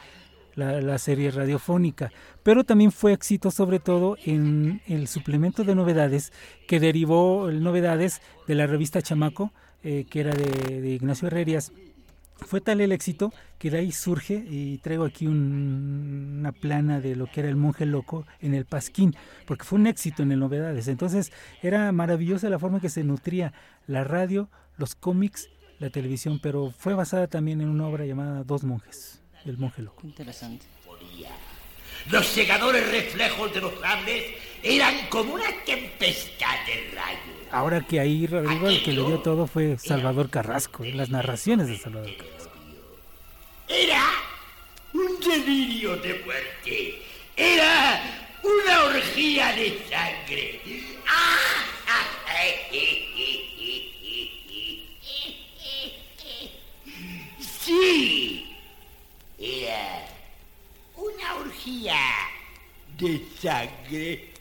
la, 0.54 0.80
la 0.82 0.98
serie 1.00 1.30
radiofónica 1.32 2.12
pero 2.44 2.64
también 2.64 2.92
fue 2.92 3.14
éxito 3.14 3.50
sobre 3.52 3.80
todo 3.80 4.18
en 4.26 4.82
el 4.88 5.08
suplemento 5.08 5.64
de 5.64 5.74
novedades 5.76 6.32
que 6.68 6.80
derivó 6.80 7.50
el 7.50 7.64
novedades 7.64 8.22
de 8.48 8.54
la 8.56 8.68
revista 8.68 9.02
Chamaco 9.02 9.52
eh, 9.90 10.06
que 10.10 10.20
era 10.20 10.34
de, 10.36 10.82
de 10.82 10.90
Ignacio 10.90 11.28
Herrerias 11.28 11.72
fue 12.46 12.62
tal 12.62 12.82
el 12.82 12.92
éxito 12.92 13.34
que 13.58 13.72
de 13.72 13.80
ahí 13.80 13.92
surge, 13.92 14.36
y 14.48 14.78
traigo 14.80 15.06
aquí 15.06 15.26
un- 15.26 16.36
una 16.40 16.52
plana 16.52 17.00
de 17.00 17.16
lo 17.16 17.26
que 17.26 17.40
era 17.40 17.50
el 17.50 17.56
monje 17.56 17.86
loco 17.88 18.28
en 18.42 18.54
el 18.54 18.66
Pasquín, 18.66 19.16
porque 19.48 19.64
fue 19.64 19.80
un 19.80 19.88
éxito 19.88 20.22
en 20.24 20.32
el 20.32 20.40
Novedades. 20.40 20.88
Entonces 20.88 21.32
era 21.64 21.92
maravillosa 21.92 22.50
la 22.50 22.60
forma 22.60 22.78
en 22.78 22.82
que 22.82 22.90
se 22.90 23.04
nutría 23.04 23.54
la 23.88 24.04
radio, 24.04 24.50
los 24.78 24.94
cómics, 24.94 25.50
la 25.80 25.90
televisión, 25.90 26.40
pero 26.44 26.70
fue 26.72 26.94
basada 26.94 27.28
también 27.28 27.62
en 27.62 27.70
una 27.70 27.88
obra 27.88 28.06
llamada 28.06 28.44
Dos 28.44 28.64
monjes, 28.64 29.22
el 29.46 29.58
monje 29.58 29.82
loco. 29.82 30.06
Interesante. 30.06 30.66
Los 32.12 32.26
segadores 32.28 32.88
reflejos 32.92 33.54
de 33.54 33.62
los 33.62 33.74
sables 33.80 34.24
eran 34.64 34.94
como 35.10 35.34
una 35.34 35.50
tempestad 35.66 36.56
de 36.68 36.96
rayos. 36.96 37.37
Ahora 37.52 37.82
que 37.82 38.00
ahí, 38.00 38.28
Rodrigo, 38.28 38.68
el 38.68 38.84
que 38.84 38.92
le 38.92 39.04
dio 39.06 39.20
todo 39.20 39.48
fue 39.48 39.78
Salvador 39.78 40.30
Carrasco, 40.30 40.84
¿eh? 40.84 40.94
las 40.94 41.10
narraciones 41.10 41.68
de 41.68 41.78
Salvador 41.78 42.16
Carrasco. 42.18 42.52
Era 43.68 44.04
un 44.94 45.20
delirio 45.20 45.98
de 45.98 46.14
muerte. 46.26 47.02
Era 47.36 48.02
una 48.44 48.84
orgía 48.86 49.54
de 49.54 49.80
sangre. 49.90 50.62
Sí, 57.68 58.56
era 59.38 60.08
una 60.96 61.36
orgía 61.36 62.00
de 62.98 63.22
sangre. 63.42 64.32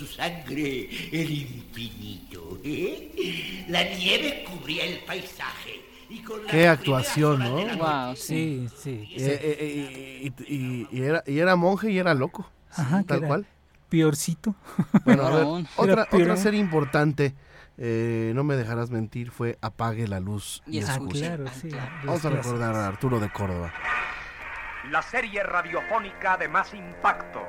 Su 0.00 0.06
sangre 0.06 0.88
el 1.12 1.30
infinito. 1.30 2.58
¿eh? 2.64 3.64
La 3.68 3.84
nieve 3.84 4.44
cubría 4.48 4.84
el 4.86 5.00
paisaje. 5.00 5.80
Y 6.08 6.20
con 6.22 6.40
Qué 6.50 6.66
actuación, 6.66 7.38
¿no? 7.38 7.76
noche- 7.76 8.16
Sí, 8.20 8.66
sí. 8.76 8.90
Eh, 9.16 9.38
eh, 9.42 9.56
eh, 9.60 10.32
y, 10.48 10.54
y- 10.54 10.88
y 10.90 11.02
era, 11.02 11.22
y 11.26 11.38
era 11.38 11.54
monje 11.54 11.90
y 11.90 11.98
era 11.98 12.14
loco. 12.14 12.50
Ajá, 12.72 13.02
tal 13.04 13.20
cual. 13.22 13.46
Piorcito. 13.90 14.54
Bueno, 15.04 15.26
a 15.26 15.30
ver, 15.30 15.46
otra, 15.76 16.06
peor. 16.06 16.22
otra 16.22 16.36
serie 16.36 16.58
importante, 16.60 17.34
eh, 17.76 18.32
no 18.34 18.42
me 18.42 18.56
dejarás 18.56 18.90
mentir, 18.90 19.30
fue 19.30 19.58
Apague 19.60 20.08
la 20.08 20.18
luz 20.20 20.62
y, 20.66 20.80
claro, 20.80 21.44
sí, 21.60 21.68
Vamos 22.04 22.24
a 22.24 22.30
recordar 22.30 22.74
a 22.74 22.86
Arturo 22.86 23.20
de 23.20 23.30
Córdoba. 23.30 23.72
La 24.88 25.02
serie 25.02 25.42
radiofónica 25.42 26.38
de 26.38 26.48
más 26.48 26.72
impacto, 26.72 27.46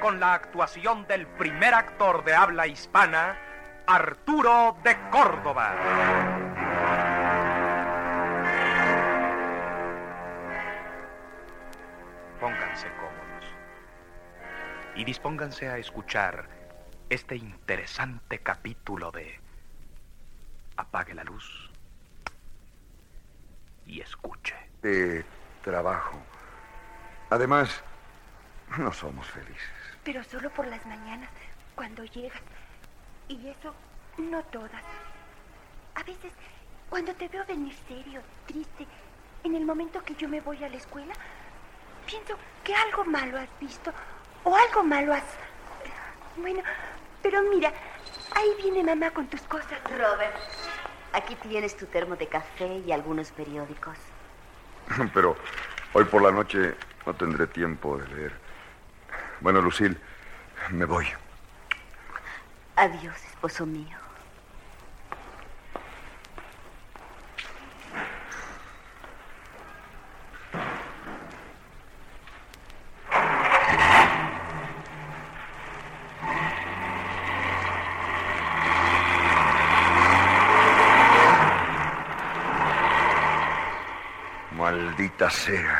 con 0.00 0.20
la 0.20 0.34
actuación 0.34 1.04
del 1.08 1.26
primer 1.26 1.74
actor 1.74 2.24
de 2.24 2.34
habla 2.34 2.68
hispana, 2.68 3.36
Arturo 3.86 4.76
de 4.84 4.96
Córdoba. 5.10 5.74
Pónganse 12.38 12.88
cómodos 12.92 13.44
y 14.94 15.04
dispónganse 15.04 15.68
a 15.68 15.76
escuchar 15.76 16.48
este 17.10 17.34
interesante 17.34 18.38
capítulo 18.38 19.10
de 19.10 19.40
Apague 20.76 21.14
la 21.14 21.24
luz 21.24 21.70
y 23.86 24.00
escuche. 24.00 24.54
de 24.82 25.24
trabajo. 25.62 26.18
Además, 27.30 27.70
no 28.76 28.92
somos 28.92 29.26
felices. 29.28 29.70
Pero 30.04 30.22
solo 30.24 30.50
por 30.50 30.66
las 30.66 30.84
mañanas, 30.86 31.30
cuando 31.74 32.04
llegas. 32.04 32.42
Y 33.28 33.48
eso, 33.48 33.74
no 34.18 34.42
todas. 34.44 34.82
A 35.94 36.02
veces, 36.02 36.32
cuando 36.88 37.14
te 37.14 37.28
veo 37.28 37.44
venir 37.46 37.74
serio, 37.86 38.20
triste, 38.46 38.86
en 39.44 39.54
el 39.54 39.64
momento 39.64 40.02
que 40.02 40.16
yo 40.16 40.28
me 40.28 40.40
voy 40.40 40.62
a 40.64 40.68
la 40.68 40.76
escuela, 40.76 41.14
pienso 42.04 42.36
que 42.64 42.74
algo 42.74 43.04
malo 43.04 43.38
has 43.38 43.48
visto 43.60 43.92
o 44.44 44.56
algo 44.56 44.82
malo 44.82 45.14
has... 45.14 45.24
Bueno, 46.36 46.62
pero 47.22 47.42
mira, 47.42 47.72
ahí 48.34 48.48
viene 48.60 48.82
mamá 48.82 49.10
con 49.12 49.26
tus 49.28 49.42
cosas. 49.42 49.78
Robert, 49.84 50.34
aquí 51.12 51.36
tienes 51.36 51.76
tu 51.76 51.86
termo 51.86 52.16
de 52.16 52.26
café 52.26 52.82
y 52.84 52.92
algunos 52.92 53.30
periódicos. 53.30 53.98
Pero 55.14 55.36
hoy 55.92 56.04
por 56.04 56.22
la 56.22 56.30
noche 56.30 56.74
no 57.06 57.14
tendré 57.14 57.46
tiempo 57.46 57.98
de 57.98 58.08
leer. 58.08 58.32
Bueno, 59.40 59.60
Lucille, 59.60 59.96
me 60.70 60.84
voy. 60.84 61.06
Adiós, 62.76 63.16
esposo 63.24 63.66
mío. 63.66 63.96
Maldita 84.52 85.30
sea. 85.30 85.79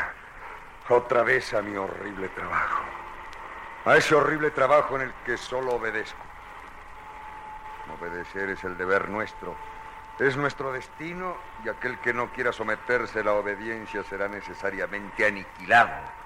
Otra 0.91 1.23
vez 1.23 1.53
a 1.53 1.61
mi 1.61 1.73
horrible 1.77 2.27
trabajo. 2.27 2.83
A 3.85 3.95
ese 3.95 4.13
horrible 4.13 4.51
trabajo 4.51 4.97
en 4.97 5.03
el 5.03 5.13
que 5.25 5.37
solo 5.37 5.75
obedezco. 5.75 6.19
Obedecer 7.97 8.49
es 8.49 8.61
el 8.65 8.77
deber 8.77 9.07
nuestro. 9.07 9.55
Es 10.19 10.35
nuestro 10.35 10.73
destino 10.73 11.37
y 11.63 11.69
aquel 11.69 11.97
que 11.99 12.13
no 12.13 12.29
quiera 12.33 12.51
someterse 12.51 13.21
a 13.21 13.23
la 13.23 13.35
obediencia 13.35 14.03
será 14.03 14.27
necesariamente 14.27 15.25
aniquilado. 15.25 16.20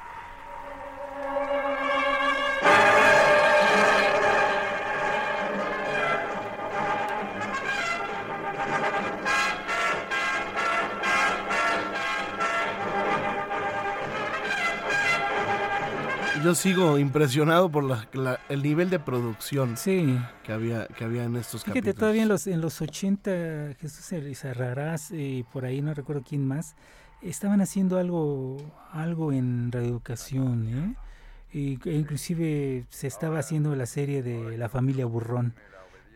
Yo 16.45 16.53
sigo 16.53 16.99
impresionado 16.99 17.71
por 17.71 17.83
la- 17.83 18.07
la- 18.13 18.39
el 18.49 18.61
nivel 18.61 18.91
de 18.91 18.99
producción 18.99 19.75
Sí. 19.77 20.15
que 20.43 20.53
había 20.53 20.85
que 20.89 21.03
había 21.03 21.23
en 21.23 21.37
estos 21.37 21.63
Fíjate, 21.63 21.79
capítulos. 21.79 21.99
todavía 21.99 22.21
en 22.21 22.27
los, 22.29 22.45
en 22.45 22.61
los 22.61 22.81
80, 22.83 23.73
Jesús 23.79 24.11
Elizarrarás 24.11 25.09
y 25.09 25.41
por 25.51 25.65
ahí 25.65 25.81
no 25.81 25.91
recuerdo 25.95 26.21
quién 26.23 26.47
más, 26.47 26.75
estaban 27.23 27.61
haciendo 27.61 27.97
algo, 27.97 28.57
algo 28.91 29.33
en 29.33 29.71
radioeducación, 29.71 30.67
¿eh? 30.67 30.95
Y, 31.51 31.79
e 31.89 31.93
inclusive 31.95 32.85
se 32.89 33.07
estaba 33.07 33.39
haciendo 33.39 33.75
la 33.75 33.87
serie 33.87 34.21
de 34.21 34.55
La 34.55 34.69
familia 34.69 35.07
Burrón, 35.07 35.55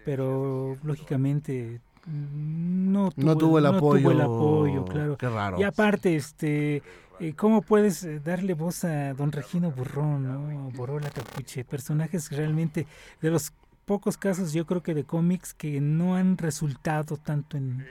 pero 0.06 0.78
lógicamente 0.84 1.82
no 2.12 3.12
tuvo, 3.12 3.26
No 3.26 3.38
tuvo 3.38 3.58
el 3.60 3.64
no 3.66 3.70
apoyo. 3.72 4.12
el 4.12 4.22
apoyo, 4.22 4.86
claro. 4.86 5.18
Qué 5.18 5.30
raro. 5.30 5.60
Y 5.60 5.64
aparte, 5.64 6.16
este, 6.16 6.82
eh, 7.20 7.34
¿cómo 7.36 7.62
puedes 7.62 8.04
eh, 8.04 8.20
darle 8.20 8.54
voz 8.54 8.84
a 8.84 9.14
don 9.14 9.32
Regino 9.32 9.72
Burrón, 9.72 10.24
¿no? 10.24 10.70
Borola 10.72 11.10
Capuche? 11.10 11.64
Personajes 11.66 12.32
realmente 12.32 12.88
de 13.22 13.30
los 13.30 13.54
pocos 13.86 14.18
casos, 14.18 14.54
yo 14.54 14.66
creo 14.66 14.82
que 14.84 14.94
de 14.94 15.04
cómics 15.04 15.54
que 15.54 15.82
no 15.82 16.16
han 16.16 16.38
resultado 16.38 17.18
tanto 17.18 17.58
en, 17.58 17.86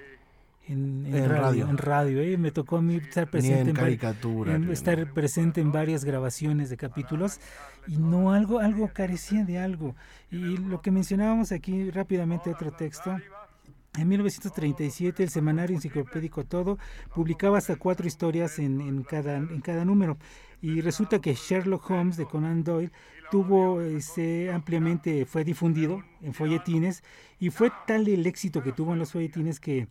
en, 0.68 1.06
en 1.06 1.14
En 1.14 1.28
radio. 1.28 1.40
radio. 1.42 1.68
En 1.70 1.78
radio 1.78 2.20
¿eh? 2.20 2.36
Me 2.38 2.50
tocó 2.52 2.76
a 2.76 2.82
mí 2.82 2.96
estar 2.96 3.28
presente 3.28 3.72
caricatura, 3.72 4.54
en- 4.54 4.70
estar 4.70 5.12
presente 5.12 5.60
en 5.60 5.72
varias 5.72 6.04
grabaciones 6.04 6.70
de 6.70 6.76
capítulos 6.76 7.40
y 7.88 7.96
no 7.96 8.32
algo, 8.32 8.60
algo 8.60 8.88
carecía 8.92 9.44
de 9.44 9.58
algo. 9.58 9.94
Y 10.30 10.56
lo 10.58 10.80
que 10.80 10.90
mencionábamos 10.90 11.50
aquí 11.52 11.90
rápidamente, 11.90 12.50
otro 12.50 12.70
texto. 12.70 13.16
En 13.98 14.06
1937 14.06 15.24
el 15.24 15.28
semanario 15.28 15.74
enciclopédico 15.74 16.44
Todo 16.44 16.78
publicaba 17.12 17.58
hasta 17.58 17.74
cuatro 17.74 18.06
historias 18.06 18.60
en, 18.60 18.80
en 18.80 19.02
cada, 19.02 19.84
número 19.84 20.18
y 20.62 20.80
resulta 20.82 21.20
que 21.20 21.34
Sherlock 21.34 21.90
Holmes 21.90 22.16
de 22.16 22.24
Conan 22.24 22.62
Doyle 22.62 22.92
tuvo 23.32 23.80
ampliamente, 24.52 25.26
fue 25.26 25.42
difundido 25.42 26.04
en 26.22 26.32
folletines 26.32 27.02
y 27.40 27.50
fue 27.50 27.72
tal 27.88 28.06
el 28.06 28.24
éxito 28.26 28.62
que 28.62 28.72
tuvo 28.72 28.92
en 28.92 29.00
los 29.00 29.12
folletines 29.12 29.58
que 29.58 29.88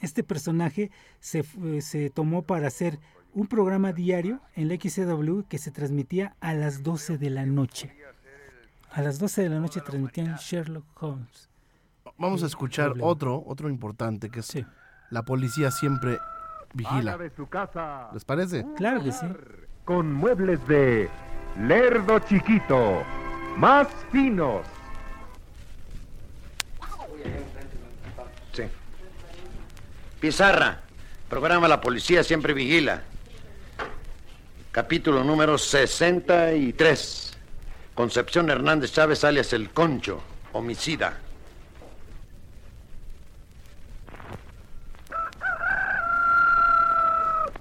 este 0.00 0.22
personaje 0.22 0.92
se, 1.18 1.44
se 1.80 2.10
tomó 2.10 2.42
para 2.42 2.68
hacer 2.68 3.00
un 3.34 3.48
programa 3.48 3.92
diario 3.92 4.40
en 4.54 4.68
la 4.68 4.76
XCW 4.76 5.42
que 5.48 5.58
se 5.58 5.72
transmitía 5.72 6.36
a 6.40 6.54
las 6.54 6.84
12 6.84 7.18
de 7.18 7.30
la 7.30 7.44
noche. 7.44 7.92
A 8.90 9.02
las 9.02 9.18
12 9.18 9.42
de 9.42 9.48
la 9.48 9.58
noche 9.58 9.80
transmitían 9.80 10.36
Sherlock 10.36 10.86
Holmes. 11.02 11.55
Vamos 12.18 12.42
a 12.42 12.46
escuchar 12.46 12.86
Problema. 12.90 13.08
otro, 13.08 13.44
otro 13.46 13.68
importante 13.68 14.30
que 14.30 14.40
es 14.40 14.58
la 15.10 15.22
policía 15.22 15.70
siempre 15.70 16.18
vigila. 16.74 17.12
Haga 17.12 17.24
de 17.24 17.30
su 17.30 17.48
casa 17.48 18.08
¿Les 18.12 18.24
parece? 18.24 18.64
Claro 18.76 19.02
que 19.02 19.12
sí. 19.12 19.26
con 19.84 20.12
muebles 20.12 20.66
de 20.66 21.08
Lerdo 21.60 22.18
Chiquito, 22.20 23.02
más 23.56 23.88
finos. 24.10 24.66
Sí. 28.52 28.64
Pizarra, 30.20 30.80
programa 31.28 31.68
La 31.68 31.80
Policía 31.80 32.22
Siempre 32.24 32.54
Vigila. 32.54 33.02
Capítulo 34.72 35.24
número 35.24 35.56
63. 35.56 37.38
Concepción 37.94 38.50
Hernández 38.50 38.92
Chávez, 38.92 39.24
alias 39.24 39.52
El 39.54 39.70
Concho, 39.70 40.20
homicida. 40.52 41.18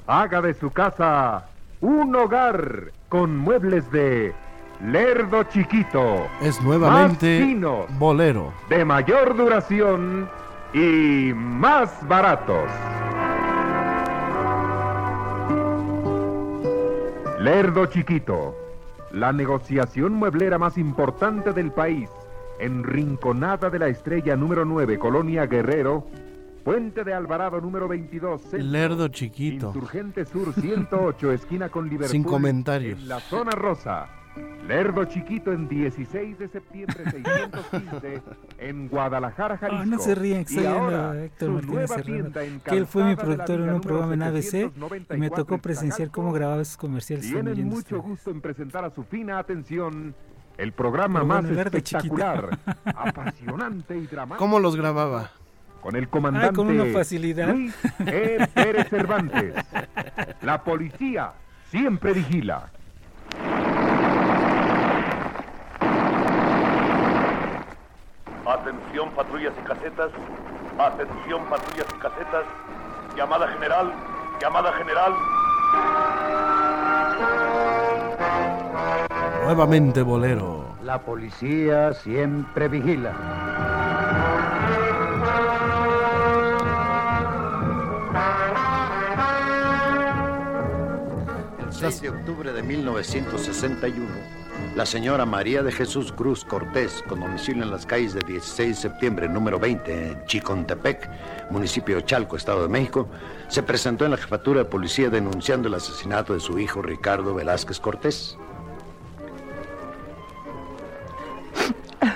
Haga 0.08 0.41
de 0.41 0.54
su 0.54 0.70
casa 0.72 1.46
un 1.82 2.15
hogar 2.15 2.91
con 3.10 3.38
muebles 3.38 3.89
de 3.91 4.34
Lerdo 4.82 5.44
Chiquito. 5.44 6.28
Es 6.41 6.62
nuevamente 6.62 7.39
Más 7.39 7.48
finos, 7.48 7.86
bolero. 7.98 8.54
de 8.70 8.86
mayor 8.86 9.36
duración 9.36 10.30
y 10.74 11.32
más 11.34 12.08
baratos. 12.08 12.70
Lerdo 17.39 17.86
Chiquito, 17.88 18.56
la 19.12 19.32
negociación 19.32 20.13
mueblera 20.13 20.58
más 20.58 20.78
importante 20.78 21.52
del 21.54 21.72
país, 21.72 22.10
en 22.60 22.84
Rinconada 22.84 23.70
de 23.70 23.80
la 23.80 23.88
Estrella 23.88 24.36
número 24.36 24.65
9, 24.65 24.98
Colonia 24.98 25.46
Guerrero, 25.46 26.06
Puente 26.65 27.04
de 27.04 27.13
Alvarado 27.13 27.62
número 27.62 27.88
22. 27.88 28.41
centro. 28.41 28.67
Lerdo 28.67 29.08
chiquito. 29.10 29.67
Insurgente 29.67 30.25
Sur 30.25 30.51
108, 30.51 31.32
esquina 31.32 31.69
con 31.69 31.86
Liverpool. 31.86 32.10
Sin 32.10 32.23
comentarios. 32.23 32.99
En 32.99 33.08
la 33.08 33.19
zona 33.19 33.51
rosa. 33.51 34.10
Lerdo 34.67 35.06
Chiquito 35.06 35.54
en 35.54 35.69
16 35.69 36.39
de 36.39 36.47
septiembre 36.49 37.04
615 37.12 38.21
en 38.58 38.89
Guadalajara, 38.89 39.58
Jalisco. 39.58 39.84
Ah, 39.84 39.86
no 39.86 39.99
se 39.99 40.15
ríen, 40.15 40.41
estoy 40.41 40.65
ahora, 40.65 41.23
Héctor 41.23 41.51
Martínez 41.51 41.89
Serrano, 41.91 42.39
en 42.41 42.60
que 42.60 42.78
él 42.78 42.86
fue 42.88 43.04
mi 43.06 43.15
productor 43.15 43.62
en 43.62 43.69
un 43.69 43.82
programa 43.82 44.13
en 44.15 44.23
ABC 44.23 44.54
y 44.54 45.17
me 45.19 45.30
794 45.30 45.36
tocó 45.36 45.54
en 45.54 45.62
presenciar 45.62 46.12
cómo 46.12 46.34
grababa 46.34 46.65
sus 46.65 46.78
comerciales. 46.78 47.32
Tienen 47.32 47.63
mucho 47.65 48.01
gusto 48.01 48.32
en 48.32 48.41
presentar 48.41 48.84
a 48.84 48.89
su 48.89 49.04
fina 49.04 49.38
atención 49.38 50.15
el 50.58 50.73
programa 50.73 51.23
más 51.23 51.43
bueno, 51.43 51.56
Lerdo 51.56 51.78
espectacular, 51.78 52.58
apasionante 52.86 53.95
y 53.95 54.08
dramático. 54.08 54.39
¿Cómo 54.39 54.60
los 54.60 54.75
grababa? 54.75 55.30
Con 55.86 55.95
el 55.95 56.10
comandante 56.10 56.48
Ah, 56.48 56.52
con 56.52 56.67
una 56.67 56.86
facilidad. 56.91 57.50
Luis 57.50 57.76
E. 58.08 58.48
Pérez 58.56 58.89
Cervantes. 58.89 59.54
La 60.41 60.63
policía 60.63 61.34
siempre 61.69 62.12
vigila. 62.12 62.71
Atención 68.45 69.10
patrullas 69.15 69.54
y 69.62 69.67
casetas. 69.67 70.12
Atención 70.80 71.45
patrullas 71.50 71.88
y 71.95 72.00
casetas. 72.00 72.45
Llamada 73.17 73.48
general. 73.50 73.93
Llamada 74.41 74.74
general. 74.74 75.13
Nuevamente 79.43 80.02
bolero. 80.02 80.65
La 80.84 81.00
policía 81.00 81.93
siempre 81.93 82.67
vigila. 82.67 83.13
6 91.80 92.02
de 92.02 92.10
octubre 92.10 92.54
de 92.54 92.64
1961, 92.64 94.08
la 94.78 94.86
señora 94.86 95.26
María 95.26 95.62
de 95.62 95.74
Jesús 95.74 96.14
Cruz 96.14 96.46
Cortés, 96.46 97.04
con 97.06 97.20
domicilio 97.20 97.64
en 97.64 97.72
las 97.72 97.86
calles 97.86 98.14
de 98.14 98.22
16 98.22 98.70
de 98.70 98.76
septiembre, 98.76 99.28
número 99.28 99.60
20, 99.60 100.12
en 100.12 100.26
Chicontepec, 100.26 101.10
municipio 101.50 101.98
de 101.98 102.06
Chalco, 102.06 102.38
Estado 102.38 102.62
de 102.64 102.70
México, 102.70 103.10
se 103.50 103.62
presentó 103.62 104.06
en 104.06 104.12
la 104.12 104.18
jefatura 104.18 104.60
de 104.60 104.66
policía 104.66 105.10
denunciando 105.10 105.68
el 105.68 105.74
asesinato 105.74 106.34
de 106.34 106.40
su 106.40 106.58
hijo 106.60 106.82
Ricardo 106.82 107.36
Velázquez 107.36 107.82
Cortés. 107.82 108.38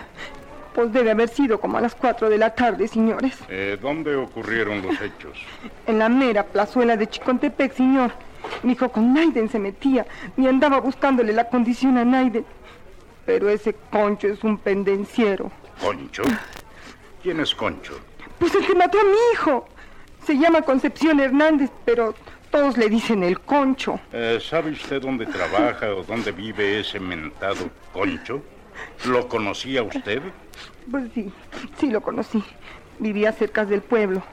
Pues 0.74 0.94
debe 0.94 1.12
haber 1.12 1.28
sido 1.28 1.60
como 1.60 1.78
a 1.78 1.82
las 1.82 1.96
4 1.96 2.30
de 2.30 2.38
la 2.38 2.56
tarde, 2.56 2.88
señores. 2.88 3.38
Eh, 3.50 3.78
¿Dónde 3.82 4.16
ocurrieron 4.16 4.82
los 4.82 5.02
hechos? 5.02 5.38
En 5.86 6.00
la 6.00 6.08
mera 6.08 6.46
plazuela 6.46 6.96
de 6.96 7.08
Chicontepec, 7.08 7.74
señor. 7.74 8.14
Mi 8.64 8.74
hijo 8.74 8.90
con 8.90 9.14
Naiden 9.14 9.50
se 9.50 9.60
metía 9.60 10.06
y 10.38 10.48
andaba 10.48 10.80
buscándole 10.80 11.34
la 11.34 11.50
condición 11.50 11.98
a 11.98 12.06
Naiden. 12.06 12.46
Pero 13.26 13.50
ese 13.50 13.76
concho 13.92 14.28
es 14.28 14.44
un 14.44 14.58
pendenciero. 14.58 15.52
¿Concho? 15.82 16.24
¿Quién 17.22 17.40
es 17.40 17.54
Concho? 17.54 18.00
Pues 18.40 18.56
el 18.56 18.66
que 18.66 18.76
mató 18.76 19.00
a 19.00 19.04
mi 19.04 19.18
hijo. 19.34 19.68
Se 20.26 20.38
llama 20.38 20.62
Concepción 20.62 21.20
Hernández, 21.20 21.70
pero 21.86 22.14
todos 22.52 22.78
le 22.78 22.90
dicen 22.90 23.24
el 23.24 23.40
concho. 23.40 24.00
Eh, 24.12 24.40
¿Sabe 24.42 24.72
usted 24.72 25.02
dónde 25.02 25.26
trabaja 25.26 25.94
o 25.94 26.04
dónde 26.04 26.32
vive 26.32 26.80
ese 26.80 27.00
mentado 27.00 27.70
Concho? 27.94 28.42
¿Lo 29.06 29.28
conocía 29.28 29.84
usted? 29.84 30.22
Pues 30.90 31.12
sí, 31.14 31.32
sí 31.78 31.90
lo 31.90 32.02
conocí. 32.02 32.44
Vivía 33.00 33.32
cerca 33.34 33.66
del 33.66 33.82
pueblo. 33.82 34.24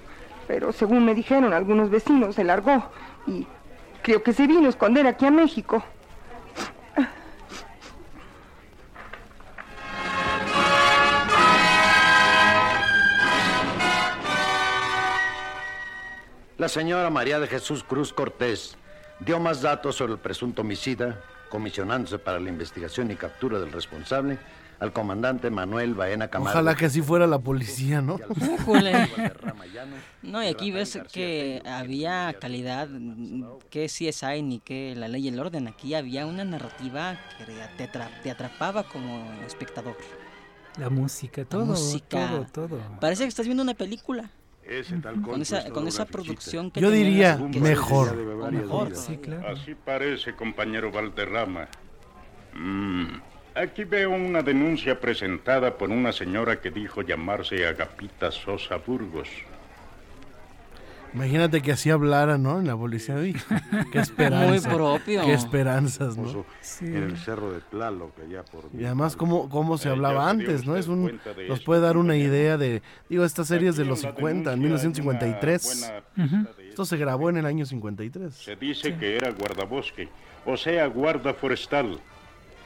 Pero 0.47 0.73
según 0.73 1.05
me 1.05 1.15
dijeron 1.15 1.53
algunos 1.53 1.91
vecinos, 1.91 2.37
se 2.37 2.45
largó. 2.45 2.91
Y 3.27 3.47
creo 4.07 4.23
que 4.23 4.33
se 4.33 4.47
vino 4.47 4.67
a 4.67 4.69
esconder 4.69 5.05
aquí 5.05 5.27
a 5.27 5.33
México. 5.33 5.83
La 16.57 16.69
señora 16.69 17.11
María 17.11 17.41
de 17.41 17.49
Jesús 17.49 17.83
Cruz 17.83 18.13
Cortés 18.13 18.77
dio 19.19 19.41
más 19.41 19.61
datos 19.61 19.97
sobre 19.97 20.13
el 20.13 20.21
presunto 20.21 20.63
homicida, 20.63 21.21
comisionándose 21.49 22.21
para 22.21 22.39
la 22.39 22.49
investigación 22.49 23.11
y 23.11 23.17
captura 23.17 23.59
del 23.59 23.73
responsable 23.73 24.39
al 24.79 24.93
comandante 24.93 25.51
Manuel 25.51 25.95
Baena 25.95 26.29
Camargo. 26.29 26.51
Ojalá 26.59 26.75
que 26.75 26.87
así 26.87 27.01
fuera 27.03 27.27
la 27.27 27.39
policía, 27.39 28.01
¿no? 28.03 28.19
Híjole. 28.61 29.09
No, 30.23 30.43
y 30.43 30.49
aquí 30.49 30.71
ves 30.71 30.99
que 31.13 31.63
había 31.67 32.35
calidad, 32.41 32.89
que 33.71 33.87
CSI 33.87 34.43
ni 34.43 34.61
que 34.61 34.95
la 34.97 35.09
ley 35.09 35.25
y 35.25 35.29
el 35.29 35.39
orden. 35.41 35.69
Aquí 35.69 35.95
había 35.95 36.27
una 36.27 36.45
narrativa 36.45 37.19
que 37.39 37.45
te, 37.77 37.91
atra- 37.93 38.11
te 38.23 38.31
atrapaba 38.31 38.83
como 38.85 39.25
espectador. 39.47 39.97
La 40.79 40.91
música, 40.91 41.41
La 41.43 41.49
todo, 41.49 41.65
música. 41.67 42.29
todo, 42.53 42.69
todo. 42.69 42.81
Parece 43.01 43.23
que 43.23 43.29
estás 43.29 43.47
viendo 43.47 43.63
una 43.63 43.75
película. 43.75 44.31
Ese 44.63 44.97
tal 44.99 45.23
Con 45.23 45.41
esa, 45.41 45.71
con 45.71 45.87
esa 45.87 46.05
producción 46.07 46.71
que 46.73 46.81
Yo 46.81 46.91
diría 46.91 47.39
que- 47.53 47.61
mejor. 47.61 48.17
mejor. 48.53 48.93
Así 48.93 49.75
parece, 49.77 50.35
compañero 50.35 50.91
Valderrama. 50.91 51.69
Mm, 52.55 53.07
Aquí 53.57 53.85
veo 53.85 54.11
una 54.11 54.43
denuncia 54.43 55.01
presentada 55.01 55.79
por 55.79 55.89
una 55.89 56.13
señora 56.13 56.61
que 56.61 56.71
dijo 56.71 57.01
llamarse 57.01 57.67
Agapita 57.67 58.31
Sosa 58.31 58.77
Burgos. 58.77 59.31
Imagínate 61.15 61.63
que 61.63 61.73
así 61.73 61.89
hablara, 61.89 62.37
¿no? 62.37 62.61
En 62.61 62.67
la 62.67 62.77
policía. 62.77 63.15
Uy, 63.15 63.35
qué 63.93 64.01
esperanza. 64.01 64.69
Muy 64.69 64.77
propio. 64.77 65.25
Qué 65.25 65.33
esperanzas, 65.33 66.19
¿no? 66.19 66.45
En 66.83 66.97
el 66.97 67.17
cerro 67.17 67.51
de 67.55 67.63
Tlaloc, 67.63 68.13
allá 68.21 68.43
por... 68.45 68.69
Y 68.79 68.85
además, 68.85 69.17
¿cómo, 69.17 69.49
cómo 69.49 69.79
se 69.79 69.89
hablaba 69.89 70.29
antes, 70.29 70.67
no? 70.67 70.77
Es 70.77 70.89
un, 70.89 71.19
nos 71.49 71.63
puede 71.63 71.81
dar 71.81 71.97
una 71.97 72.17
idea 72.17 72.59
de, 72.59 72.83
digo, 73.09 73.25
estas 73.25 73.49
series 73.49 73.77
de 73.77 73.87
los 73.87 74.01
50, 74.01 74.53
en 74.53 74.61
denuncia 74.61 74.61
hay 74.61 74.67
una 74.67 74.79
1953. 74.83 75.93
buena 76.15 76.51
Esto 76.69 76.85
se 76.85 76.99
grabó 76.99 77.31
en 77.31 77.39
el 77.39 77.47
año 77.47 77.65
53. 77.65 78.35
Se 78.35 78.57
dice 78.57 78.99
que 78.99 79.17
era 79.17 79.31
guardabosque, 79.31 80.11
o 80.45 80.59
sea, 80.59 80.87
guarda 80.89 81.33
forestal. 81.33 81.99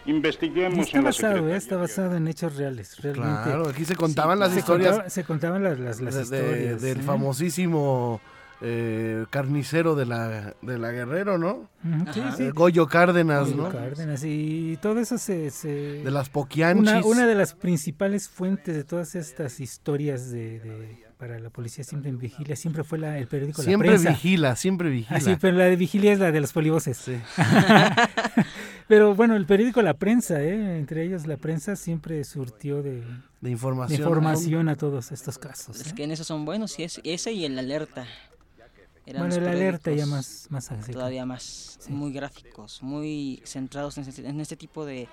Investiguemos 0.06 0.86
está 0.86 0.98
en 0.98 1.04
basado, 1.04 1.48
¿eh? 1.50 1.56
Está 1.56 1.76
basado 1.76 2.16
en 2.16 2.26
hechos 2.28 2.56
reales, 2.56 2.96
realmente. 3.02 3.42
Claro, 3.44 3.68
aquí 3.68 3.84
se 3.84 3.94
contaban 3.96 4.38
las 4.38 4.52
se 4.52 4.60
historias 4.60 4.92
contaba- 4.92 5.10
se 5.10 5.24
contaban 5.24 5.62
las, 5.62 5.78
las, 5.78 6.00
las 6.00 6.14
de- 6.30 6.36
de- 6.42 6.48
historias. 6.48 6.82
del 6.82 7.00
¿eh? 7.00 7.02
famosísimo 7.02 8.20
eh, 8.62 9.24
carnicero 9.30 9.94
de 9.94 10.06
la, 10.06 10.54
de 10.62 10.78
la 10.78 10.90
Guerrero, 10.90 11.38
¿no? 11.38 11.68
Sí, 12.12 12.22
sí. 12.36 12.50
Goyo 12.50 12.86
Cárdenas, 12.88 13.50
Goyo 13.50 13.62
¿no? 13.64 13.68
Cárdenas, 13.70 14.22
y 14.24 14.78
todo 14.82 15.00
eso 15.00 15.16
se... 15.18 15.50
se- 15.50 16.02
De 16.04 16.10
las 16.10 16.28
Poquianchis. 16.28 16.82
Una, 16.90 17.06
una 17.06 17.26
de 17.26 17.34
las 17.34 17.54
principales 17.54 18.28
fuentes 18.28 18.74
de 18.76 18.84
todas 18.84 19.14
estas 19.14 19.60
historias 19.60 20.30
de, 20.30 20.60
de- 20.60 21.10
para 21.16 21.38
la 21.38 21.50
policía 21.50 21.84
siempre 21.84 22.08
en 22.10 22.18
vigilia 22.18 22.56
siempre 22.56 22.82
fue 22.82 22.98
la, 22.98 23.18
el 23.18 23.26
periódico 23.26 23.60
Siempre 23.62 23.88
La 23.90 23.94
Prensa. 23.96 24.10
vigila, 24.10 24.56
siempre 24.56 24.88
vigila. 24.88 25.16
Ah, 25.18 25.20
sí, 25.20 25.36
pero 25.38 25.54
la 25.56 25.64
de 25.64 25.76
vigilia 25.76 26.12
es 26.14 26.18
la 26.18 26.32
de 26.32 26.40
los 26.40 26.52
polivoces. 26.54 26.98
pero 28.90 29.14
bueno, 29.14 29.36
el 29.36 29.46
periódico 29.46 29.82
La 29.82 29.94
Prensa, 29.94 30.42
¿eh? 30.42 30.76
entre 30.76 31.04
ellos 31.04 31.24
la 31.24 31.36
prensa 31.36 31.76
siempre 31.76 32.24
surtió 32.24 32.82
de, 32.82 33.04
de 33.40 33.48
información, 33.48 33.96
de 33.96 34.02
información 34.02 34.68
a 34.68 34.74
todos 34.74 35.12
estos 35.12 35.38
casos. 35.38 35.80
Es 35.80 35.92
¿eh? 35.92 35.94
que 35.94 36.02
en 36.02 36.10
esos 36.10 36.26
son 36.26 36.44
buenos, 36.44 36.76
y 36.76 36.82
es, 36.82 37.00
ese 37.04 37.30
y 37.30 37.44
el 37.44 37.56
alerta. 37.56 38.04
Eran 39.06 39.28
Bueno, 39.28 39.36
el 39.36 39.46
alerta 39.46 39.92
ya 39.92 40.06
más, 40.06 40.48
más 40.50 40.72
así. 40.72 40.90
Todavía 40.90 41.24
más, 41.24 41.78
muy 41.88 42.12
gráficos, 42.12 42.82
muy 42.82 43.40
centrados 43.44 43.96
en 43.96 44.08
este, 44.08 44.26
en 44.26 44.40
este 44.40 44.56
tipo 44.56 44.84
de, 44.84 45.06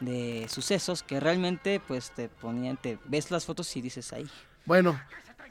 de 0.00 0.48
sucesos 0.48 1.04
que 1.04 1.20
realmente 1.20 1.80
pues 1.86 2.10
te 2.10 2.28
ponían, 2.28 2.76
te 2.76 2.98
ves 3.04 3.30
las 3.30 3.44
fotos 3.44 3.76
y 3.76 3.82
dices 3.82 4.12
ahí. 4.12 4.26
Bueno, 4.64 5.00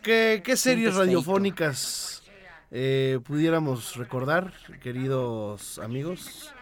¿qué, 0.04 0.42
qué 0.44 0.58
series 0.58 0.94
radiofónicas 0.94 2.22
eh, 2.70 3.22
pudiéramos 3.24 3.96
recordar, 3.96 4.52
queridos 4.84 5.80
amigos? 5.80 6.54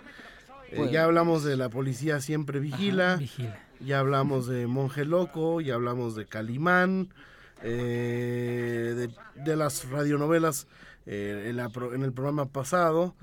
Eh, 0.72 0.74
Pues- 0.78 0.92
ya 0.92 1.04
hablamos 1.06 1.44
de 1.44 1.58
la 1.58 1.70
policía 1.70 2.22
siempre 2.22 2.60
vigila, 2.60 3.16
vigila. 3.18 3.58
ya 3.80 4.00
hablamos 4.00 4.48
de 4.48 4.68
Monje 4.68 5.04
Loco, 5.06 5.62
ya 5.62 5.76
hablamos 5.76 6.16
de 6.16 6.26
Calimán, 6.26 7.10
eh, 7.64 8.94
de, 8.96 9.44
de 9.44 9.56
las 9.56 9.90
radionovelas 9.90 10.68
eh, 11.06 11.48
en, 11.50 11.58
la 11.58 11.70
pro- 11.70 11.94
en 11.94 12.04
el 12.04 12.14
programa 12.14 12.46
pasado, 12.46 13.16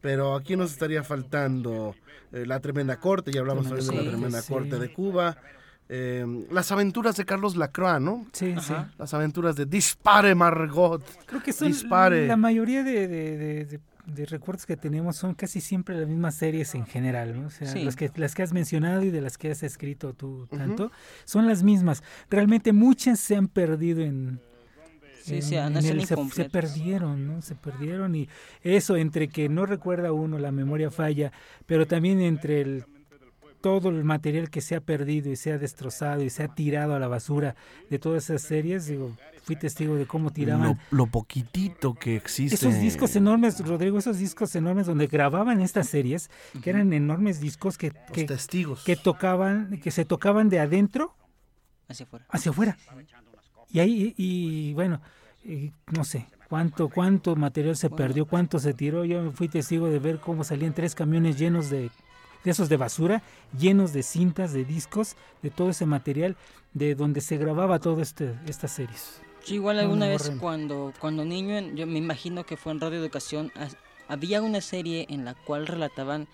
pero 0.00 0.34
aquí 0.34 0.56
nos 0.56 0.72
estaría 0.72 1.04
faltando 1.04 1.94
eh, 2.32 2.44
La 2.46 2.58
Tremenda 2.60 2.98
Corte, 2.98 3.30
ya 3.32 3.40
hablamos 3.40 3.68
también 3.68 3.86
de 3.88 3.94
La 4.02 4.10
Tremenda 4.10 4.42
sí. 4.42 4.52
Corte 4.52 4.78
de 4.78 4.92
Cuba. 4.92 5.36
eh, 5.90 6.26
las 6.50 6.70
aventuras 6.72 7.16
de 7.16 7.24
Carlos 7.24 7.56
Lacroix, 7.56 8.00
¿no? 8.00 8.26
Sí, 8.32 8.54
sí. 8.60 8.74
Las 8.98 9.14
aventuras 9.14 9.56
de 9.56 9.64
Dispare 9.66 10.34
Margot. 10.34 11.02
Creo 11.26 11.42
que 11.42 11.52
son 11.52 11.68
Dispare. 11.68 12.26
la 12.26 12.36
mayoría 12.36 12.82
de, 12.82 13.06
de- 13.08 13.36
de- 13.38 13.64
de- 13.66 13.80
de 14.14 14.26
recuerdos 14.26 14.64
que 14.66 14.76
tenemos 14.76 15.16
son 15.16 15.34
casi 15.34 15.60
siempre 15.60 15.94
las 15.98 16.08
mismas 16.08 16.34
series 16.34 16.74
en 16.74 16.86
general, 16.86 17.40
¿no? 17.40 17.46
O 17.48 17.50
sea, 17.50 17.68
Sí. 17.68 17.84
los 17.84 17.94
que, 17.94 18.10
las 18.16 18.34
que 18.34 18.42
has 18.42 18.52
mencionado 18.52 19.02
y 19.02 19.10
de 19.10 19.20
las 19.20 19.36
que 19.38 19.50
has 19.50 19.62
escrito 19.62 20.14
tú 20.14 20.46
tanto, 20.46 20.90
son 21.24 21.46
las 21.46 21.62
mismas. 21.62 22.02
Realmente 22.30 22.72
muchas 22.72 23.20
se 23.20 23.36
han 23.36 23.48
perdido 23.48 24.00
en, 24.02 24.40
Sí, 25.22 25.42
sí, 25.42 25.56
en- 25.56 25.62
han- 25.62 25.76
en 25.76 25.84
él 25.84 26.06
se, 26.06 26.16
se 26.30 26.48
perdieron, 26.48 27.26
¿no? 27.26 27.42
Se 27.42 27.54
perdieron 27.54 28.14
y 28.14 28.28
eso 28.62 28.96
entre 28.96 29.28
que 29.28 29.48
no 29.50 29.66
recuerda 29.66 30.10
uno, 30.12 30.38
la 30.38 30.50
memoria 30.52 30.90
falla, 30.90 31.32
pero 31.66 31.86
también 31.86 32.20
entre 32.20 32.62
el 32.62 32.84
todo 33.60 33.88
el 33.90 34.04
material 34.04 34.50
que 34.50 34.60
se 34.60 34.74
ha 34.76 34.80
perdido 34.80 35.30
y 35.30 35.36
se 35.36 35.52
ha 35.52 35.58
destrozado 35.58 36.22
y 36.22 36.30
se 36.30 36.42
ha 36.42 36.48
tirado 36.54 36.94
a 36.94 36.98
la 36.98 37.08
basura 37.08 37.54
de 37.90 37.98
todas 37.98 38.24
esas 38.24 38.42
series, 38.42 38.86
digo, 38.86 39.16
fui 39.42 39.56
testigo 39.56 39.96
de 39.96 40.06
cómo 40.06 40.30
tiraban 40.30 40.78
Lo, 40.90 40.96
lo 40.96 41.06
poquitito 41.06 41.94
que 41.94 42.16
existe. 42.16 42.54
esos 42.54 42.80
discos 42.80 43.16
enormes, 43.16 43.64
Rodrigo, 43.66 43.98
esos 43.98 44.18
discos 44.18 44.54
enormes 44.54 44.86
donde 44.86 45.06
grababan 45.06 45.60
estas 45.60 45.88
series, 45.88 46.30
que 46.62 46.70
eran 46.70 46.92
enormes 46.92 47.40
discos 47.40 47.76
que, 47.78 47.92
que, 48.12 48.24
testigos. 48.24 48.84
que 48.84 48.96
tocaban, 48.96 49.80
que 49.80 49.90
se 49.90 50.04
tocaban 50.04 50.48
de 50.48 50.60
adentro 50.60 51.14
Hacia 51.88 52.04
afuera. 52.04 52.26
hacia 52.28 52.50
afuera. 52.50 52.76
Y 53.70 53.80
ahí, 53.80 54.14
y, 54.16 54.72
bueno, 54.74 55.00
y 55.44 55.72
no 55.92 56.04
sé 56.04 56.26
cuánto, 56.48 56.88
cuánto 56.88 57.36
material 57.36 57.76
se 57.76 57.90
perdió, 57.90 58.26
cuánto 58.26 58.58
se 58.58 58.72
tiró. 58.74 59.04
Yo 59.04 59.30
fui 59.32 59.48
testigo 59.48 59.88
de 59.88 59.98
ver 59.98 60.20
cómo 60.20 60.44
salían 60.44 60.74
tres 60.74 60.94
camiones 60.94 61.38
llenos 61.38 61.70
de, 61.70 61.90
de 62.44 62.50
esos 62.50 62.68
de 62.68 62.76
basura, 62.76 63.22
llenos 63.58 63.92
de 63.92 64.02
cintas, 64.02 64.52
de 64.52 64.64
discos, 64.64 65.16
de 65.42 65.50
todo 65.50 65.70
ese 65.70 65.86
material 65.86 66.36
de 66.74 66.94
donde 66.94 67.20
se 67.20 67.36
grababa 67.36 67.78
todo 67.78 68.00
este, 68.00 68.34
estas 68.46 68.72
series. 68.72 69.20
Yo 69.46 69.54
igual 69.54 69.78
alguna 69.78 70.06
no, 70.06 70.12
vez 70.12 70.30
cuando, 70.40 70.92
cuando 71.00 71.24
niño, 71.24 71.60
yo 71.74 71.86
me 71.86 71.98
imagino 71.98 72.44
que 72.44 72.56
fue 72.56 72.72
en 72.72 72.80
Radio 72.80 72.98
Educación, 72.98 73.52
había 74.06 74.42
una 74.42 74.60
serie 74.60 75.06
en 75.08 75.24
la 75.24 75.34
cual 75.34 75.66
relataban 75.66 76.28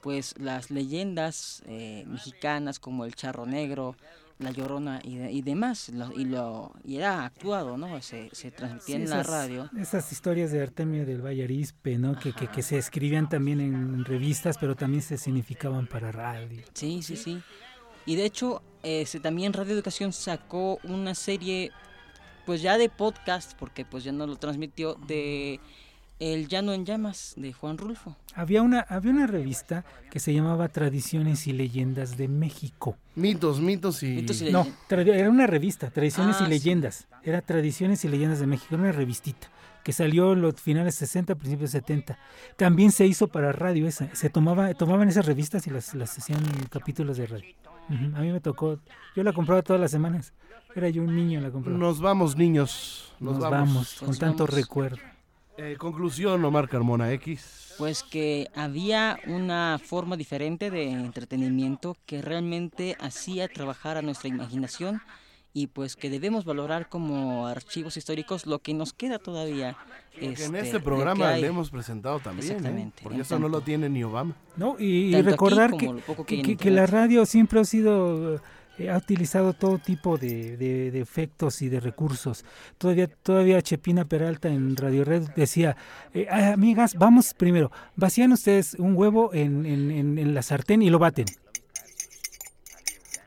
pues 0.00 0.34
las 0.38 0.70
leyendas 0.70 1.62
eh, 1.66 2.04
mexicanas 2.06 2.78
como 2.78 3.04
el 3.04 3.14
Charro 3.14 3.46
Negro, 3.46 3.96
la 4.40 4.50
Llorona 4.50 5.00
y, 5.04 5.16
de- 5.18 5.30
y 5.30 5.42
demás, 5.42 5.90
lo- 5.90 6.12
y, 6.18 6.24
lo, 6.24 6.72
y 6.84 6.96
era 6.96 7.24
actuado, 7.24 7.76
¿no? 7.76 8.00
Se, 8.02 8.28
se 8.32 8.50
transmitía 8.50 8.96
Sí, 8.96 9.02
en 9.02 9.10
la 9.10 9.22
radio. 9.22 9.70
Esas 9.78 10.10
historias 10.12 10.50
de 10.50 10.62
Artemio 10.62 11.06
del 11.06 11.24
Valle 11.24 11.44
Arizpe, 11.44 11.98
¿no? 11.98 12.18
Que, 12.18 12.32
que, 12.32 12.48
que 12.48 12.62
se 12.62 12.78
escribían 12.78 13.28
también 13.28 13.60
en 13.60 14.04
revistas, 14.04 14.56
pero 14.58 14.74
también 14.74 15.02
se 15.02 15.16
significaban 15.18 15.86
para 15.86 16.10
radio. 16.10 16.62
Sí, 16.74 17.02
sí, 17.02 17.16
sí. 17.16 17.40
Y 18.06 18.16
de 18.16 18.24
hecho, 18.24 18.62
este, 18.82 19.20
también 19.20 19.52
Radio 19.52 19.74
Educación 19.74 20.12
sacó 20.12 20.78
una 20.84 21.14
serie, 21.14 21.70
pues 22.46 22.62
ya 22.62 22.78
de 22.78 22.88
podcast, 22.88 23.52
porque 23.58 23.84
pues 23.84 24.04
ya 24.04 24.12
no 24.12 24.26
lo 24.26 24.36
transmitió, 24.36 24.94
de 25.06 25.60
El 26.20 26.48
Llano 26.48 26.74
en 26.74 26.84
Llamas, 26.84 27.32
de 27.36 27.52
Juan 27.52 27.78
Rulfo. 27.78 28.14
Había 28.34 28.60
una, 28.62 28.80
había 28.80 29.10
una 29.10 29.26
revista 29.26 29.84
que 30.10 30.20
se 30.20 30.34
llamaba 30.34 30.68
Tradiciones 30.68 31.46
y 31.46 31.52
Leyendas 31.54 32.16
de 32.18 32.28
México. 32.28 32.96
Mitos, 33.14 33.58
mitos 33.60 34.02
y... 34.02 34.08
Mitos 34.16 34.42
y 34.42 34.52
No, 34.52 34.66
era 34.90 35.30
una 35.30 35.46
revista, 35.46 35.90
Tradiciones 35.90 36.36
Ah, 36.38 36.42
y 36.42 36.44
sí. 36.44 36.50
Leyendas. 36.50 37.08
Era 37.24 37.40
Tradiciones 37.40 38.04
y 38.04 38.08
Leyendas 38.08 38.38
de 38.38 38.46
México, 38.46 38.74
era 38.74 38.82
una 38.82 38.92
revistita 38.92 39.48
que 39.82 39.92
salió 39.94 40.34
en 40.34 40.42
los 40.42 40.60
finales 40.60 40.94
60, 40.96 41.34
principios 41.36 41.70
70. 41.70 42.18
También 42.58 42.92
se 42.92 43.06
hizo 43.06 43.28
para 43.28 43.50
radio 43.50 43.86
esa. 43.88 44.14
Se 44.14 44.28
tomaba, 44.28 44.74
tomaban 44.74 45.08
esas 45.08 45.24
revistas 45.24 45.66
y 45.66 45.70
las, 45.70 45.94
las 45.94 46.18
hacían 46.18 46.42
capítulos 46.68 47.16
de 47.16 47.26
radio. 47.26 47.54
A 47.88 48.20
mí 48.20 48.30
me 48.30 48.40
tocó, 48.40 48.78
yo 49.16 49.22
la 49.24 49.32
compraba 49.32 49.62
todas 49.62 49.80
las 49.80 49.90
semanas. 49.90 50.34
Era 50.76 50.90
yo 50.90 51.02
un 51.02 51.16
niño 51.16 51.40
la 51.40 51.50
compraba. 51.50 51.78
Nos 51.78 51.98
vamos, 51.98 52.36
niños. 52.36 53.14
Nos, 53.20 53.38
Nos 53.38 53.42
vamos. 53.42 53.68
vamos, 53.68 53.94
con 54.00 54.16
tanto 54.18 54.46
recuerdo. 54.46 54.98
Eh, 55.62 55.76
conclusión, 55.76 56.42
Omar 56.42 56.70
Carmona 56.70 57.12
X. 57.12 57.74
Pues 57.76 58.02
que 58.02 58.48
había 58.54 59.18
una 59.26 59.78
forma 59.78 60.16
diferente 60.16 60.70
de 60.70 60.90
entretenimiento 60.90 61.98
que 62.06 62.22
realmente 62.22 62.96
hacía 62.98 63.46
trabajar 63.46 63.98
a 63.98 64.02
nuestra 64.02 64.30
imaginación 64.30 65.02
y 65.52 65.66
pues 65.66 65.96
que 65.96 66.08
debemos 66.08 66.46
valorar 66.46 66.88
como 66.88 67.46
archivos 67.46 67.98
históricos 67.98 68.46
lo 68.46 68.60
que 68.60 68.72
nos 68.72 68.94
queda 68.94 69.18
todavía. 69.18 69.76
Que 70.18 70.26
en 70.26 70.32
este, 70.32 70.60
este 70.60 70.80
programa 70.80 71.30
hay. 71.30 71.42
le 71.42 71.48
hemos 71.48 71.68
presentado 71.70 72.20
también, 72.20 72.52
¿eh? 72.52 72.56
Exactamente, 72.56 73.00
porque 73.02 73.16
en 73.16 73.20
eso 73.20 73.38
no 73.38 73.48
lo 73.50 73.60
tiene 73.60 73.90
ni 73.90 74.02
Obama. 74.02 74.34
No, 74.56 74.76
y, 74.78 75.20
recordar 75.20 75.70
como 75.70 75.78
que, 75.78 75.86
lo 75.86 75.98
poco 76.00 76.24
que 76.24 76.40
que, 76.40 76.56
que- 76.56 76.70
la 76.70 76.86
radio 76.86 77.26
siempre 77.26 77.60
ha 77.60 77.64
sido, 77.64 78.40
ha 78.88 78.96
utilizado 78.96 79.52
todo 79.52 79.78
tipo 79.78 80.16
de, 80.16 80.56
de- 80.56 80.90
de 80.92 81.00
efectos 81.00 81.60
y 81.60 81.68
de 81.68 81.80
recursos. 81.80 82.44
Todavía, 82.78 83.08
todavía 83.08 83.60
Chepina 83.60 84.04
Peralta 84.04 84.48
en 84.48 84.76
Radio 84.76 85.04
Red 85.04 85.30
decía, 85.36 85.76
eh, 86.14 86.26
"Ah, 86.30 86.52
amigas, 86.52 86.94
vamos 86.94 87.34
primero, 87.34 87.72
vacían 87.96 88.32
ustedes 88.32 88.74
un 88.74 88.94
huevo 88.96 89.34
en, 89.34 89.66
en- 89.66 89.90
en- 89.90 90.18
en 90.18 90.34
la 90.34 90.42
sartén 90.42 90.80
y 90.82 90.88
lo 90.90 90.98
baten. 91.00 91.26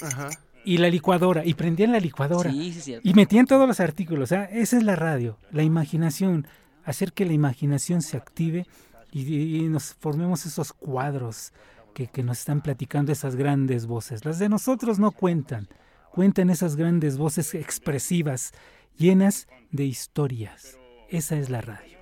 Ajá. 0.02 0.30
Y 0.66 0.78
la 0.78 0.90
licuadora, 0.90 1.46
y 1.46 1.54
prendían 1.56 1.92
la 1.92 2.00
licuadora. 2.00 2.50
Sí, 2.52 2.72
sí, 2.74 2.82
cierto. 2.82 3.08
Y 3.08 3.14
metían 3.14 3.46
todos 3.46 3.68
los 3.68 3.80
artículos. 3.80 4.24
o 4.24 4.28
sea, 4.36 4.46
esa 4.46 4.78
es 4.78 4.84
la 4.84 4.96
radio, 4.96 5.38
la 5.52 5.64
imaginación, 5.64 6.48
hacer 6.86 7.12
que 7.14 7.26
la 7.26 7.34
imaginación 7.34 8.02
se 8.02 8.16
active 8.18 8.66
y, 9.12 9.58
y 9.58 9.62
nos 9.70 9.94
formemos 9.96 10.46
esos 10.46 10.72
cuadros 10.74 11.52
que, 11.94 12.24
nos 12.24 12.40
están 12.40 12.62
platicando 12.62 13.12
esas 13.12 13.36
grandes 13.36 13.86
voces. 13.86 14.26
Las 14.26 14.40
de 14.40 14.50
nosotros 14.50 15.00
no 15.00 15.12
cuentan, 15.12 15.68
cuentan 16.12 16.50
esas 16.50 16.76
grandes 16.76 17.18
voces 17.18 17.54
expresivas, 17.54 18.52
llenas 18.98 19.48
de 19.72 19.86
historias. 19.86 20.78
Esa 21.10 21.38
es 21.38 21.50
la 21.50 21.62
radio. 21.62 21.98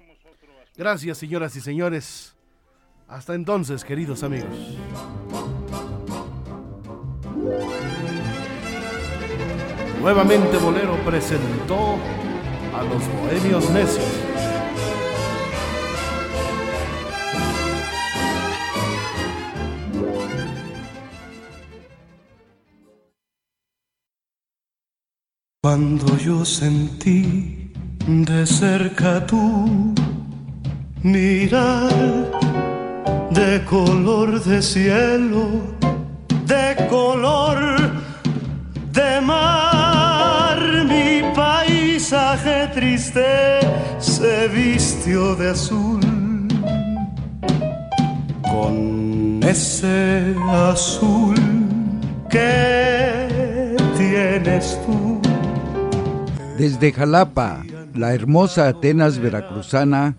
Gracias, 0.77 1.17
señoras 1.17 1.55
y 1.55 1.61
señores. 1.61 2.35
Hasta 3.07 3.35
entonces, 3.35 3.83
queridos 3.83 4.23
amigos. 4.23 4.77
Nuevamente 9.99 10.57
Bolero 10.57 10.95
presentó 11.05 11.97
a 12.73 12.83
los 12.83 13.07
Bohemios 13.07 13.69
Necios. 13.69 14.30
Cuando 25.63 26.17
yo 26.17 26.43
sentí 26.43 27.71
de 28.07 28.47
cerca 28.47 29.23
tu 29.27 29.93
mirar 31.03 31.93
de 33.29 33.63
color 33.65 34.43
de 34.43 34.59
cielo, 34.59 35.61
de 36.47 36.87
color 36.89 37.59
de 38.91 39.21
mar, 39.21 40.57
mi 40.89 41.21
paisaje 41.35 42.67
triste 42.73 43.59
se 43.99 44.47
vistió 44.47 45.35
de 45.35 45.51
azul. 45.51 46.01
Con 48.41 49.39
ese 49.43 50.33
azul 50.49 51.35
que 52.31 53.77
tienes 53.95 54.79
tú. 54.87 55.30
Desde 56.61 56.91
Jalapa, 56.91 57.63
la 57.95 58.13
hermosa 58.13 58.67
Atenas 58.67 59.17
veracruzana, 59.17 60.15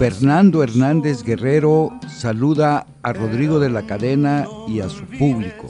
Fernando 0.00 0.64
Hernández 0.64 1.22
Guerrero 1.22 1.92
saluda 2.08 2.88
a 3.04 3.12
Rodrigo 3.12 3.60
de 3.60 3.70
la 3.70 3.86
Cadena 3.86 4.48
y 4.66 4.80
a 4.80 4.88
su 4.88 5.04
público. 5.04 5.68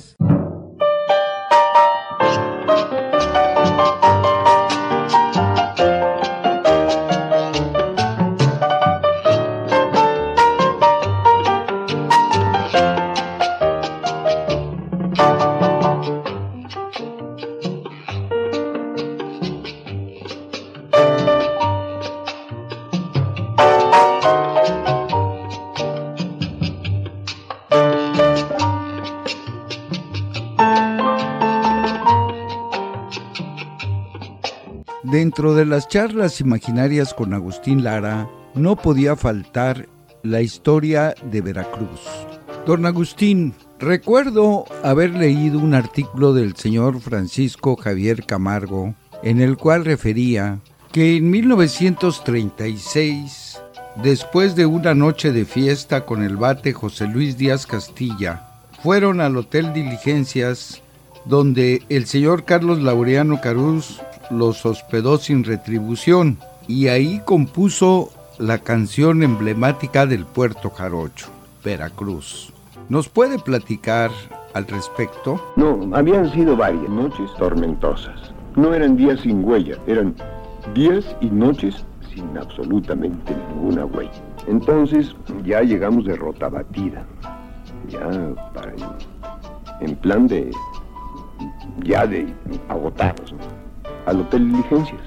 Dentro 35.45 35.59
de 35.59 35.66
las 35.66 35.88
charlas 35.88 36.40
imaginarias 36.40 37.12
con 37.12 37.34
Agustín 37.34 37.84
Lara, 37.84 38.30
no 38.55 38.76
podía 38.76 39.14
faltar 39.14 39.90
la 40.22 40.40
historia 40.40 41.14
de 41.30 41.42
Veracruz. 41.42 42.01
Don 42.66 42.86
Agustín, 42.86 43.53
recuerdo 43.78 44.64
haber 44.82 45.11
leído 45.11 45.59
un 45.59 45.74
artículo 45.74 46.32
del 46.32 46.57
señor 46.57 46.99
Francisco 46.99 47.76
Javier 47.76 48.24
Camargo, 48.24 48.95
en 49.22 49.42
el 49.42 49.59
cual 49.59 49.84
refería 49.84 50.61
que 50.92 51.18
en 51.18 51.28
1936, 51.28 53.61
después 54.03 54.57
de 54.57 54.64
una 54.64 54.95
noche 54.95 55.30
de 55.30 55.45
fiesta 55.45 56.07
con 56.07 56.22
el 56.22 56.38
bate 56.38 56.72
José 56.72 57.07
Luis 57.07 57.36
Díaz 57.36 57.66
Castilla, 57.66 58.49
fueron 58.82 59.20
al 59.20 59.36
Hotel 59.36 59.74
Diligencias, 59.74 60.80
donde 61.26 61.82
el 61.90 62.07
señor 62.07 62.47
Carlos 62.47 62.80
Laureano 62.80 63.42
Carús 63.42 64.01
los 64.30 64.64
hospedó 64.66 65.18
sin 65.18 65.44
retribución 65.44 66.38
y 66.66 66.88
ahí 66.88 67.20
compuso 67.24 68.10
la 68.38 68.58
canción 68.58 69.22
emblemática 69.22 70.06
del 70.06 70.24
puerto 70.24 70.70
Jarocho, 70.70 71.28
Veracruz. 71.64 72.52
¿Nos 72.88 73.08
puede 73.08 73.38
platicar 73.38 74.10
al 74.54 74.66
respecto? 74.66 75.40
No, 75.56 75.88
habían 75.94 76.32
sido 76.32 76.56
varias 76.56 76.88
noches 76.88 77.30
tormentosas. 77.38 78.32
No 78.56 78.74
eran 78.74 78.96
días 78.96 79.20
sin 79.20 79.44
huella, 79.44 79.76
eran 79.86 80.14
días 80.74 81.04
y 81.20 81.26
noches 81.26 81.84
sin 82.14 82.36
absolutamente 82.38 83.34
ninguna 83.48 83.84
huella. 83.86 84.22
Entonces 84.46 85.14
ya 85.44 85.62
llegamos 85.62 86.04
de 86.04 86.16
rota 86.16 86.48
batida, 86.48 87.04
ya 87.88 88.08
para 88.52 88.72
en, 89.80 89.96
plan 89.96 90.28
de 90.28 90.50
ya 91.82 92.06
de 92.06 92.32
agotados, 92.68 93.34
al 94.07 94.20
hotel 94.20 94.50
Diligencias. 94.50 95.00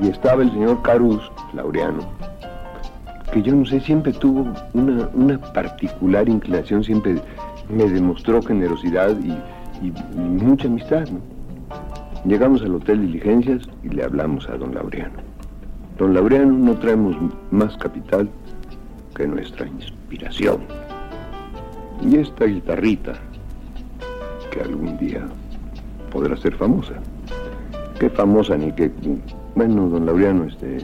Y 0.00 0.08
estaba 0.08 0.42
el 0.42 0.50
señor 0.50 0.82
Carus 0.82 1.20
Laureano, 1.52 2.02
que 3.32 3.42
yo 3.42 3.54
no 3.54 3.64
sé, 3.64 3.80
siempre 3.80 4.12
tuvo 4.12 4.52
una, 4.72 5.08
una 5.14 5.38
particular 5.52 6.28
inclinación, 6.28 6.82
siempre 6.82 7.20
me 7.68 7.88
demostró 7.88 8.42
generosidad 8.42 9.16
y, 9.20 9.36
mucha 10.16 10.66
amistad. 10.66 11.06
Llegamos 12.24 12.62
al 12.62 12.76
Hotel 12.76 13.02
Diligencias 13.02 13.68
y 13.82 13.88
le 13.88 14.04
hablamos 14.04 14.48
a 14.48 14.56
don 14.56 14.74
Laureano. 14.74 15.18
Don 15.98 16.14
Laureano, 16.14 16.52
no 16.52 16.74
traemos 16.78 17.16
más 17.50 17.76
capital 17.76 18.28
que 19.14 19.26
nuestra 19.26 19.66
inspiración. 19.66 20.60
Y 22.02 22.16
esta 22.16 22.46
guitarrita, 22.46 23.12
que 24.50 24.60
algún 24.62 24.96
día 24.98 25.26
podrá 26.10 26.36
ser 26.36 26.54
famosa. 26.56 26.94
Qué 27.98 28.10
famosa 28.10 28.56
ni 28.56 28.72
qué... 28.72 28.90
Bueno, 29.54 29.88
don 29.88 30.06
Laureano, 30.06 30.44
este, 30.44 30.78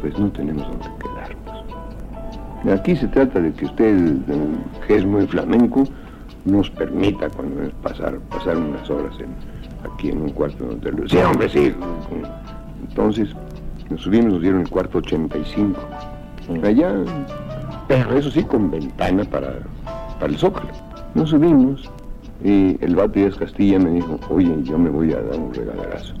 pues 0.00 0.18
no 0.18 0.30
tenemos 0.30 0.66
donde 0.68 0.88
quedarnos. 1.00 2.80
Aquí 2.80 2.96
se 2.96 3.08
trata 3.08 3.40
de 3.40 3.52
que 3.52 3.64
usted, 3.64 4.16
que 4.86 4.96
es 4.96 5.06
muy 5.06 5.26
flamenco, 5.26 5.84
nos 6.44 6.70
permita 6.70 7.28
cuando 7.30 7.70
pasar, 7.82 8.18
pasar 8.30 8.56
unas 8.56 8.88
horas 8.90 9.14
aquí 9.84 10.10
en 10.10 10.22
un 10.22 10.30
cuarto 10.30 10.64
de 10.64 10.74
hotel. 10.74 11.04
Sí, 11.08 11.16
hombre, 11.18 11.48
sí. 11.48 11.74
Entonces, 12.88 13.30
nos 13.90 14.02
subimos, 14.02 14.34
nos 14.34 14.42
dieron 14.42 14.60
el 14.60 14.68
cuarto 14.68 14.98
85. 14.98 15.80
Allá, 16.62 16.94
pero 17.88 18.16
eso 18.16 18.30
sí, 18.30 18.42
con 18.44 18.70
ventana 18.70 19.24
para, 19.24 19.54
para 20.18 20.32
el 20.32 20.38
zócalo. 20.38 20.70
Nos 21.14 21.30
subimos 21.30 21.90
y 22.42 22.76
el 22.84 22.96
Bate 22.96 23.20
Díaz 23.20 23.36
Castilla 23.36 23.78
me 23.78 23.90
dijo, 23.90 24.18
oye, 24.30 24.54
yo 24.62 24.78
me 24.78 24.90
voy 24.90 25.12
a 25.12 25.20
dar 25.20 25.38
un 25.38 25.52
regalarazo. 25.52 26.14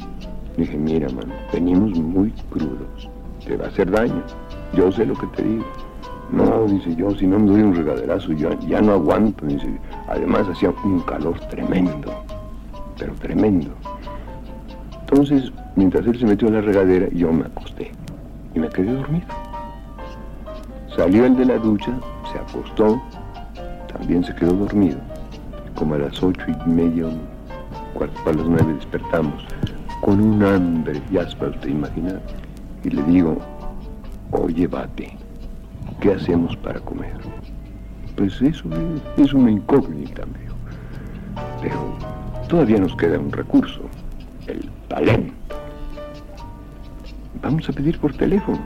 Dije, 0.56 0.76
mira, 0.76 1.08
mano, 1.10 1.34
venimos 1.52 1.98
muy 1.98 2.30
crudos, 2.50 3.10
te 3.44 3.56
va 3.56 3.66
a 3.66 3.68
hacer 3.68 3.90
daño, 3.90 4.22
yo 4.72 4.90
sé 4.90 5.04
lo 5.04 5.14
que 5.14 5.26
te 5.28 5.42
digo. 5.42 5.64
No, 6.30 6.64
dice 6.64 6.94
yo, 6.96 7.10
si 7.12 7.26
no 7.26 7.38
me 7.38 7.50
doy 7.50 7.62
un 7.62 7.74
regaderazo, 7.74 8.32
yo 8.32 8.50
ya 8.60 8.80
no 8.80 8.94
aguanto. 8.94 9.46
Dice, 9.46 9.68
además 10.08 10.48
hacía 10.48 10.72
un 10.82 11.00
calor 11.00 11.38
tremendo, 11.50 12.12
pero 12.98 13.12
tremendo. 13.14 13.70
Entonces, 15.00 15.52
mientras 15.76 16.04
él 16.06 16.18
se 16.18 16.26
metió 16.26 16.48
en 16.48 16.54
la 16.54 16.60
regadera, 16.62 17.08
yo 17.10 17.32
me 17.32 17.44
acosté 17.44 17.92
y 18.54 18.58
me 18.58 18.68
quedé 18.68 18.92
dormido. 18.92 19.26
Salió 20.96 21.26
el 21.26 21.36
de 21.36 21.44
la 21.44 21.58
ducha, 21.58 21.92
se 22.32 22.38
acostó, 22.38 23.00
también 23.92 24.24
se 24.24 24.34
quedó 24.34 24.52
dormido. 24.52 24.98
Como 25.76 25.94
a 25.94 25.98
las 25.98 26.22
ocho 26.22 26.42
y 26.48 26.68
media, 26.68 27.06
cuarto 27.94 28.24
para 28.24 28.36
las 28.38 28.46
nueve 28.46 28.74
despertamos 28.74 29.44
con 30.00 30.20
un 30.20 30.42
hambre, 30.42 31.00
ya 31.10 31.26
para 31.38 31.50
usted 31.50 31.68
imaginar. 31.68 32.20
Y 32.84 32.90
le 32.90 33.02
digo, 33.04 33.38
oye, 34.30 34.66
bate, 34.66 35.16
¿qué 36.00 36.14
hacemos 36.14 36.56
para 36.56 36.80
comer? 36.80 37.14
Pues 38.16 38.40
eso 38.40 38.68
es, 39.18 39.34
una 39.34 39.50
incógnita, 39.50 40.22
amigo. 40.22 40.54
Pero 41.60 41.76
todavía 42.48 42.78
nos 42.78 42.96
queda 42.96 43.18
un 43.18 43.30
recurso, 43.30 43.82
el 44.46 44.70
talento. 44.88 45.34
Vamos 47.42 47.68
a 47.68 47.72
pedir 47.72 47.98
por 47.98 48.14
teléfono. 48.14 48.58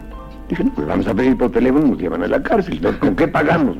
Dije, 0.49 0.65
no, 0.65 0.75
pues 0.75 0.87
vamos 0.87 1.07
a 1.09 1.15
pedir 1.15 1.37
por 1.37 1.51
teléfono, 1.51 1.89
nos 1.89 1.99
llevan 1.99 2.23
a 2.23 2.29
la 2.29 2.43
cárcel. 2.43 2.81
¿Con 3.01 3.17
qué 3.17 3.27
pagamos? 3.27 3.77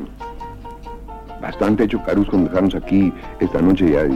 Bastante 1.51 1.83
hecho 1.83 2.01
Carus 2.05 2.29
con 2.29 2.45
dejarnos 2.45 2.77
aquí 2.77 3.13
esta 3.41 3.61
noche 3.61 3.91
ya 3.91 4.07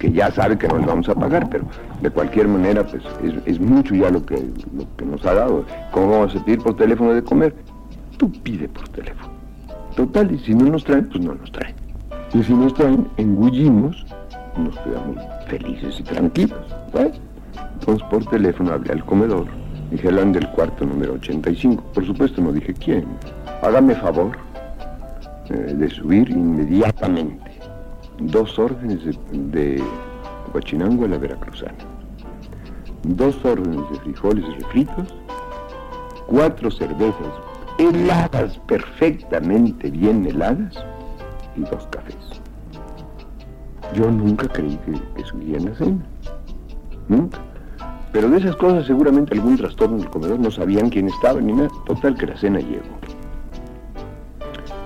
que 0.00 0.10
ya 0.10 0.28
sabe 0.32 0.58
que 0.58 0.66
nos 0.66 0.84
vamos 0.84 1.08
a 1.08 1.14
pagar, 1.14 1.48
pero 1.48 1.64
de 2.02 2.10
cualquier 2.10 2.48
manera, 2.48 2.84
pues 2.84 3.04
es, 3.46 3.60
mucho 3.60 3.94
ya 3.94 4.10
lo 4.10 4.26
que, 4.26 4.34
lo 4.76 4.84
que 4.96 5.04
nos 5.04 5.24
ha 5.24 5.34
dado. 5.34 5.64
¿Cómo 5.92 6.10
vamos 6.10 6.34
a 6.34 6.44
pedir 6.44 6.58
por 6.58 6.76
teléfono 6.76 7.14
de 7.14 7.22
comer? 7.22 7.54
Tú 8.16 8.28
pide 8.42 8.68
por 8.68 8.88
teléfono. 8.88 9.32
Total, 9.94 10.32
y 10.32 10.38
si 10.40 10.52
no 10.52 10.64
nos 10.64 10.82
traen, 10.82 11.08
pues 11.08 11.24
no 11.24 11.36
nos 11.36 11.52
traen. 11.52 11.76
Y 12.32 12.42
si 12.42 12.52
nos 12.52 12.74
traen, 12.74 13.06
engullimos, 13.18 14.04
nos 14.58 14.76
quedamos 14.80 15.24
felices 15.46 16.00
y 16.00 16.02
tranquilos. 16.02 16.58
Entonces 17.74 18.04
por 18.10 18.24
teléfono 18.26 18.72
hablé 18.72 18.94
al 18.94 19.04
comedor, 19.04 19.46
dijeron 19.92 20.32
del 20.32 20.48
cuarto 20.48 20.84
número 20.84 21.12
85. 21.12 21.84
Por 21.94 22.04
supuesto 22.04 22.42
no 22.42 22.50
dije 22.50 22.74
quién. 22.74 23.04
Hágame 23.62 23.94
favor 23.94 24.32
eh, 25.50 25.74
de 25.74 25.90
subir 25.90 26.30
inmediatamente 26.30 27.50
dos 28.18 28.58
órdenes 28.58 29.00
de, 29.32 29.82
guachinango 30.52 31.04
a 31.04 31.08
la 31.08 31.18
veracruzana, 31.18 31.74
dos 33.02 33.44
órdenes 33.44 33.90
de 33.90 34.00
frijoles 34.00 34.44
refritos, 34.60 35.14
cuatro 36.26 36.70
cervezas 36.70 37.32
heladas, 37.78 38.58
perfectamente 38.66 39.90
bien 39.90 40.26
heladas, 40.26 40.84
y 41.56 41.60
dos 41.60 41.86
cafés. 41.90 42.16
Yo 43.94 44.10
nunca 44.10 44.48
creí 44.48 44.78
que, 44.84 44.92
que 44.92 45.24
subían 45.24 45.66
la 45.66 45.74
cena. 45.76 46.04
Nunca. 47.08 47.38
Pero 48.12 48.28
de 48.30 48.38
esas 48.38 48.56
cosas 48.56 48.86
seguramente 48.86 49.34
algún 49.34 49.56
trastorno 49.56 49.98
del 49.98 50.08
comedor 50.08 50.38
no 50.38 50.50
sabían 50.50 50.90
quién 50.90 51.08
estaba 51.08 51.40
ni 51.40 51.52
nada. 51.52 51.68
Total 51.86 52.14
que 52.16 52.26
la 52.26 52.36
cena 52.36 52.60
llegó. 52.60 52.98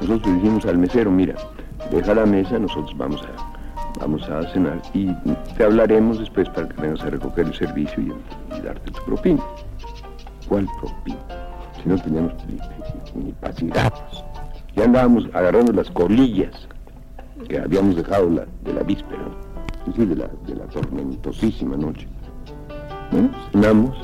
Nosotros 0.01 0.35
dijimos 0.37 0.65
al 0.67 0.79
mesero, 0.79 1.11
mira, 1.11 1.35
deja 1.91 2.15
la 2.15 2.25
mesa, 2.25 2.59
nosotros 2.59 2.97
vamos 2.97 3.23
a, 3.23 3.99
vamos 4.01 4.23
a 4.29 4.43
cenar 4.53 4.81
y 4.95 5.13
te 5.57 5.65
hablaremos 5.65 6.19
después 6.19 6.49
para 6.51 6.69
que 6.69 6.81
vengas 6.81 7.03
a 7.03 7.11
recoger 7.11 7.47
el 7.47 7.55
servicio 7.55 8.03
y, 8.03 8.61
darte 8.61 8.91
tu 8.91 9.03
propina. 9.05 9.43
¿Cuál 10.49 10.67
propina? 10.81 11.19
Si 11.83 11.89
no 11.89 11.99
teníamos 11.99 12.33
ni, 12.47 13.25
ni 13.25 13.35
Ya 14.77 14.85
andábamos 14.85 15.29
agarrando 15.35 15.73
las 15.73 15.91
colillas 15.91 16.69
que 17.49 17.59
habíamos 17.59 17.97
dejado 17.97 18.31
de 18.31 18.73
la 18.73 18.83
víspera, 18.83 19.23
es 19.81 19.87
decir, 19.87 20.09
de 20.09 20.17
la, 20.17 20.29
de 20.47 20.55
la 20.55 20.65
tormentosísima 20.67 21.77
noche. 21.77 22.07
Bueno, 23.11 23.31
cenamos 23.53 23.97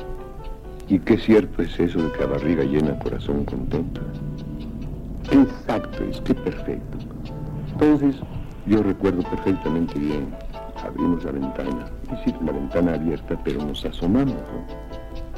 y 0.87 0.99
qué 0.99 1.17
cierto 1.17 1.61
es 1.61 1.79
eso 1.79 2.01
de 2.01 2.11
que 2.11 2.23
a 2.23 2.27
barriga 2.27 2.63
llena, 2.63 2.97
corazón 2.99 3.45
contento. 3.45 4.01
Exacto, 5.31 6.03
es 6.03 6.21
que 6.21 6.33
perfecto. 6.33 6.97
Entonces, 7.71 8.15
yo 8.67 8.81
recuerdo 8.83 9.21
perfectamente 9.23 9.99
bien, 9.99 10.27
abrimos 10.85 11.23
la 11.23 11.31
ventana, 11.31 11.85
es 12.03 12.09
decir, 12.11 12.35
la 12.41 12.51
ventana 12.51 12.93
abierta, 12.93 13.37
pero 13.43 13.63
nos 13.63 13.83
asomamos 13.85 14.35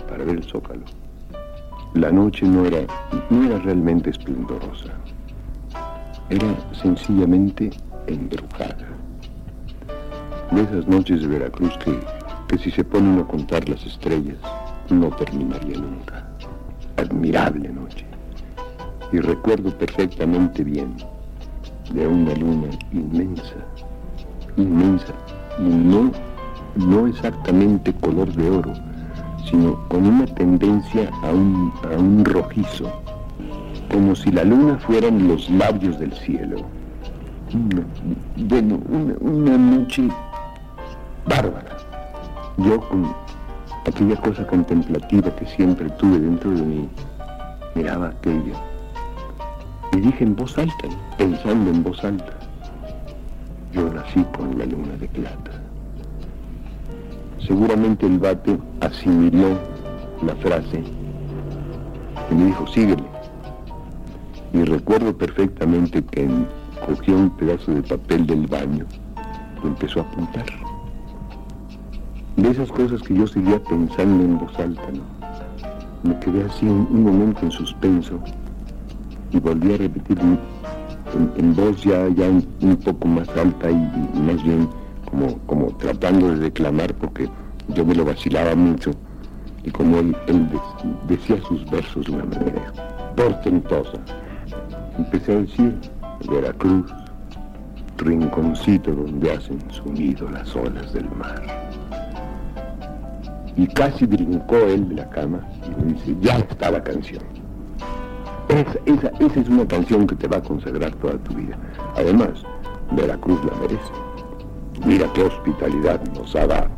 para 0.09 0.23
ver 0.23 0.37
el 0.37 0.43
zócalo. 0.43 0.83
La 1.93 2.11
noche 2.11 2.45
no 2.45 2.65
era, 2.65 2.85
no 3.29 3.43
era 3.45 3.59
realmente 3.59 4.09
esplendorosa, 4.09 4.93
era 6.29 6.47
sencillamente 6.73 7.71
embrujada. 8.07 8.87
De 10.51 10.61
esas 10.61 10.87
noches 10.87 11.21
de 11.21 11.27
Veracruz 11.27 11.77
que, 11.77 11.99
que 12.47 12.57
si 12.57 12.71
se 12.71 12.83
ponen 12.83 13.19
a 13.19 13.27
contar 13.27 13.67
las 13.67 13.85
estrellas, 13.85 14.37
no 14.89 15.09
terminaría 15.09 15.77
nunca. 15.77 16.25
Admirable 16.97 17.69
noche. 17.69 18.06
Y 19.11 19.19
recuerdo 19.19 19.71
perfectamente 19.77 20.63
bien 20.63 20.95
de 21.93 22.05
una 22.05 22.33
luna 22.35 22.67
inmensa, 22.91 23.55
inmensa, 24.57 25.13
y 25.59 25.63
no, 25.63 26.11
no 26.75 27.07
exactamente 27.07 27.93
color 27.93 28.31
de 28.33 28.49
oro, 28.49 28.73
sino 29.49 29.87
con 29.87 30.05
una 30.05 30.25
tendencia 30.25 31.09
a 31.23 31.31
un, 31.31 31.71
a 31.89 31.97
un 31.97 32.25
rojizo, 32.25 32.91
como 33.89 34.13
si 34.15 34.31
la 34.31 34.43
luna 34.43 34.77
fueran 34.77 35.27
los 35.27 35.49
labios 35.49 35.97
del 35.99 36.11
cielo. 36.13 36.57
bueno, 38.35 38.79
una, 38.89 39.15
una 39.21 39.57
noche 39.57 40.09
bárbara. 41.25 41.77
Yo 42.57 42.81
con 42.89 43.07
aquella 43.85 44.17
cosa 44.17 44.45
contemplativa 44.45 45.33
que 45.35 45.45
siempre 45.45 45.89
tuve 45.91 46.19
dentro 46.19 46.51
de 46.51 46.61
mí, 46.61 46.89
miraba 47.75 48.09
aquello 48.09 48.53
y 49.97 49.99
dije 49.99 50.23
en 50.23 50.35
voz 50.35 50.55
alta, 50.59 50.87
pensando 51.17 51.71
en 51.71 51.83
voz 51.83 52.03
alta, 52.03 52.33
yo 53.73 53.91
nací 53.91 54.23
con 54.37 54.55
la 54.57 54.65
luna 54.65 54.95
de 54.99 55.07
plata. 55.07 55.51
seguramente 57.39 58.05
el 58.05 58.19
bate 58.19 58.59
asimiló 58.81 59.57
la 60.21 60.35
frase 60.35 60.83
y 62.29 62.35
me 62.35 62.45
dijo, 62.45 62.67
sígueme. 62.67 63.07
Y 64.53 64.63
recuerdo 64.65 65.17
perfectamente 65.17 66.03
que 66.03 66.29
cogió 66.85 67.15
un 67.15 67.29
pedazo 67.31 67.71
de 67.71 67.81
papel 67.81 68.27
del 68.27 68.45
baño 68.45 68.85
y 69.63 69.67
empezó 69.67 70.01
a 70.01 70.03
apuntar. 70.03 70.45
De 72.35 72.51
esas 72.51 72.71
cosas 72.71 73.01
que 73.01 73.15
yo 73.15 73.25
seguía 73.25 73.63
pensando 73.63 74.23
en 74.23 74.37
voz 74.37 74.59
alta, 74.59 74.89
¿no? 74.93 75.03
Me 76.03 76.19
quedé 76.19 76.43
así 76.43 76.65
un, 76.65 76.87
un 76.91 77.03
momento 77.03 77.41
en 77.41 77.51
suspenso 77.51 78.19
y 79.31 79.39
volví 79.39 79.73
a 79.73 79.77
repetir 79.77 80.17
en, 81.37 81.55
voz 81.55 81.83
ya, 81.83 82.07
ya 82.09 82.29
un, 82.29 82.75
poco 82.77 83.07
más 83.07 83.29
alta 83.29 83.69
y, 83.69 84.19
más 84.19 84.43
bien 84.43 84.69
como, 85.09 85.37
como 85.45 85.67
tratando 85.77 86.31
de 86.31 86.37
declamar 86.37 86.93
porque 86.95 87.29
yo 87.69 87.85
me 87.85 87.95
lo 87.95 88.05
vacilaba 88.05 88.55
mucho 88.55 88.91
y 89.63 89.71
como 89.71 89.99
él, 89.99 90.15
decía 91.07 91.37
sus 91.47 91.69
versos 91.69 92.05
de 92.05 92.13
una 92.13 92.25
manera 92.25 92.73
portentosa. 93.15 93.99
Empecé 94.97 95.33
a 95.33 95.41
decir 95.41 95.75
Veracruz, 96.29 96.93
rinconcito 97.97 98.91
donde 98.91 99.31
hacen 99.31 99.59
su 99.71 99.91
nido 99.91 100.29
las 100.29 100.55
olas 100.55 100.93
del 100.93 101.09
mar. 101.11 101.41
Y 103.57 103.67
casi 103.67 104.05
brincó 104.05 104.55
él 104.55 104.87
de 104.89 104.95
la 104.95 105.09
cama 105.09 105.41
y 105.65 105.83
me 105.83 105.93
dice, 105.93 106.15
ya 106.21 106.37
está 106.37 106.71
la 106.71 106.81
canción. 106.81 107.23
Esa, 108.49 109.11
esa, 109.19 109.39
es 109.39 109.49
una 109.49 109.67
canción 109.67 110.07
que 110.07 110.15
te 110.15 110.27
va 110.27 110.37
a 110.37 110.43
consagrar 110.43 110.93
toda 110.95 111.17
tu 111.19 111.33
vida. 111.33 111.57
Además, 111.95 112.43
Veracruz 112.91 113.39
la 113.45 113.55
merece. 113.57 113.91
Mira 114.85 115.11
qué 115.13 115.23
hospitalidad 115.23 116.01
nos 116.13 116.35
ha 116.35 116.47
dado. 116.47 116.69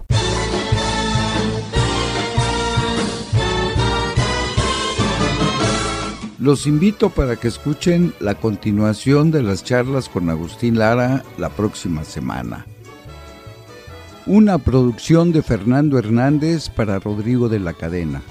Los 6.39 6.67
invito 6.67 7.09
para 7.09 7.35
que 7.35 7.49
escuchen 7.49 8.13
la 8.21 8.33
continuación 8.33 9.29
de 9.29 9.43
las 9.43 9.65
charlas 9.65 10.07
con 10.07 10.29
Agustín 10.29 10.79
Lara 10.79 11.23
la 11.37 11.49
próxima 11.49 12.05
semana. 12.05 12.65
Una 14.25 14.57
producción 14.57 15.33
de 15.33 15.41
Fernando 15.41 15.99
Hernández 15.99 16.69
para 16.69 16.97
Rodrigo 16.99 17.49
de 17.49 17.59
la 17.59 17.73
Cadena. 17.73 18.21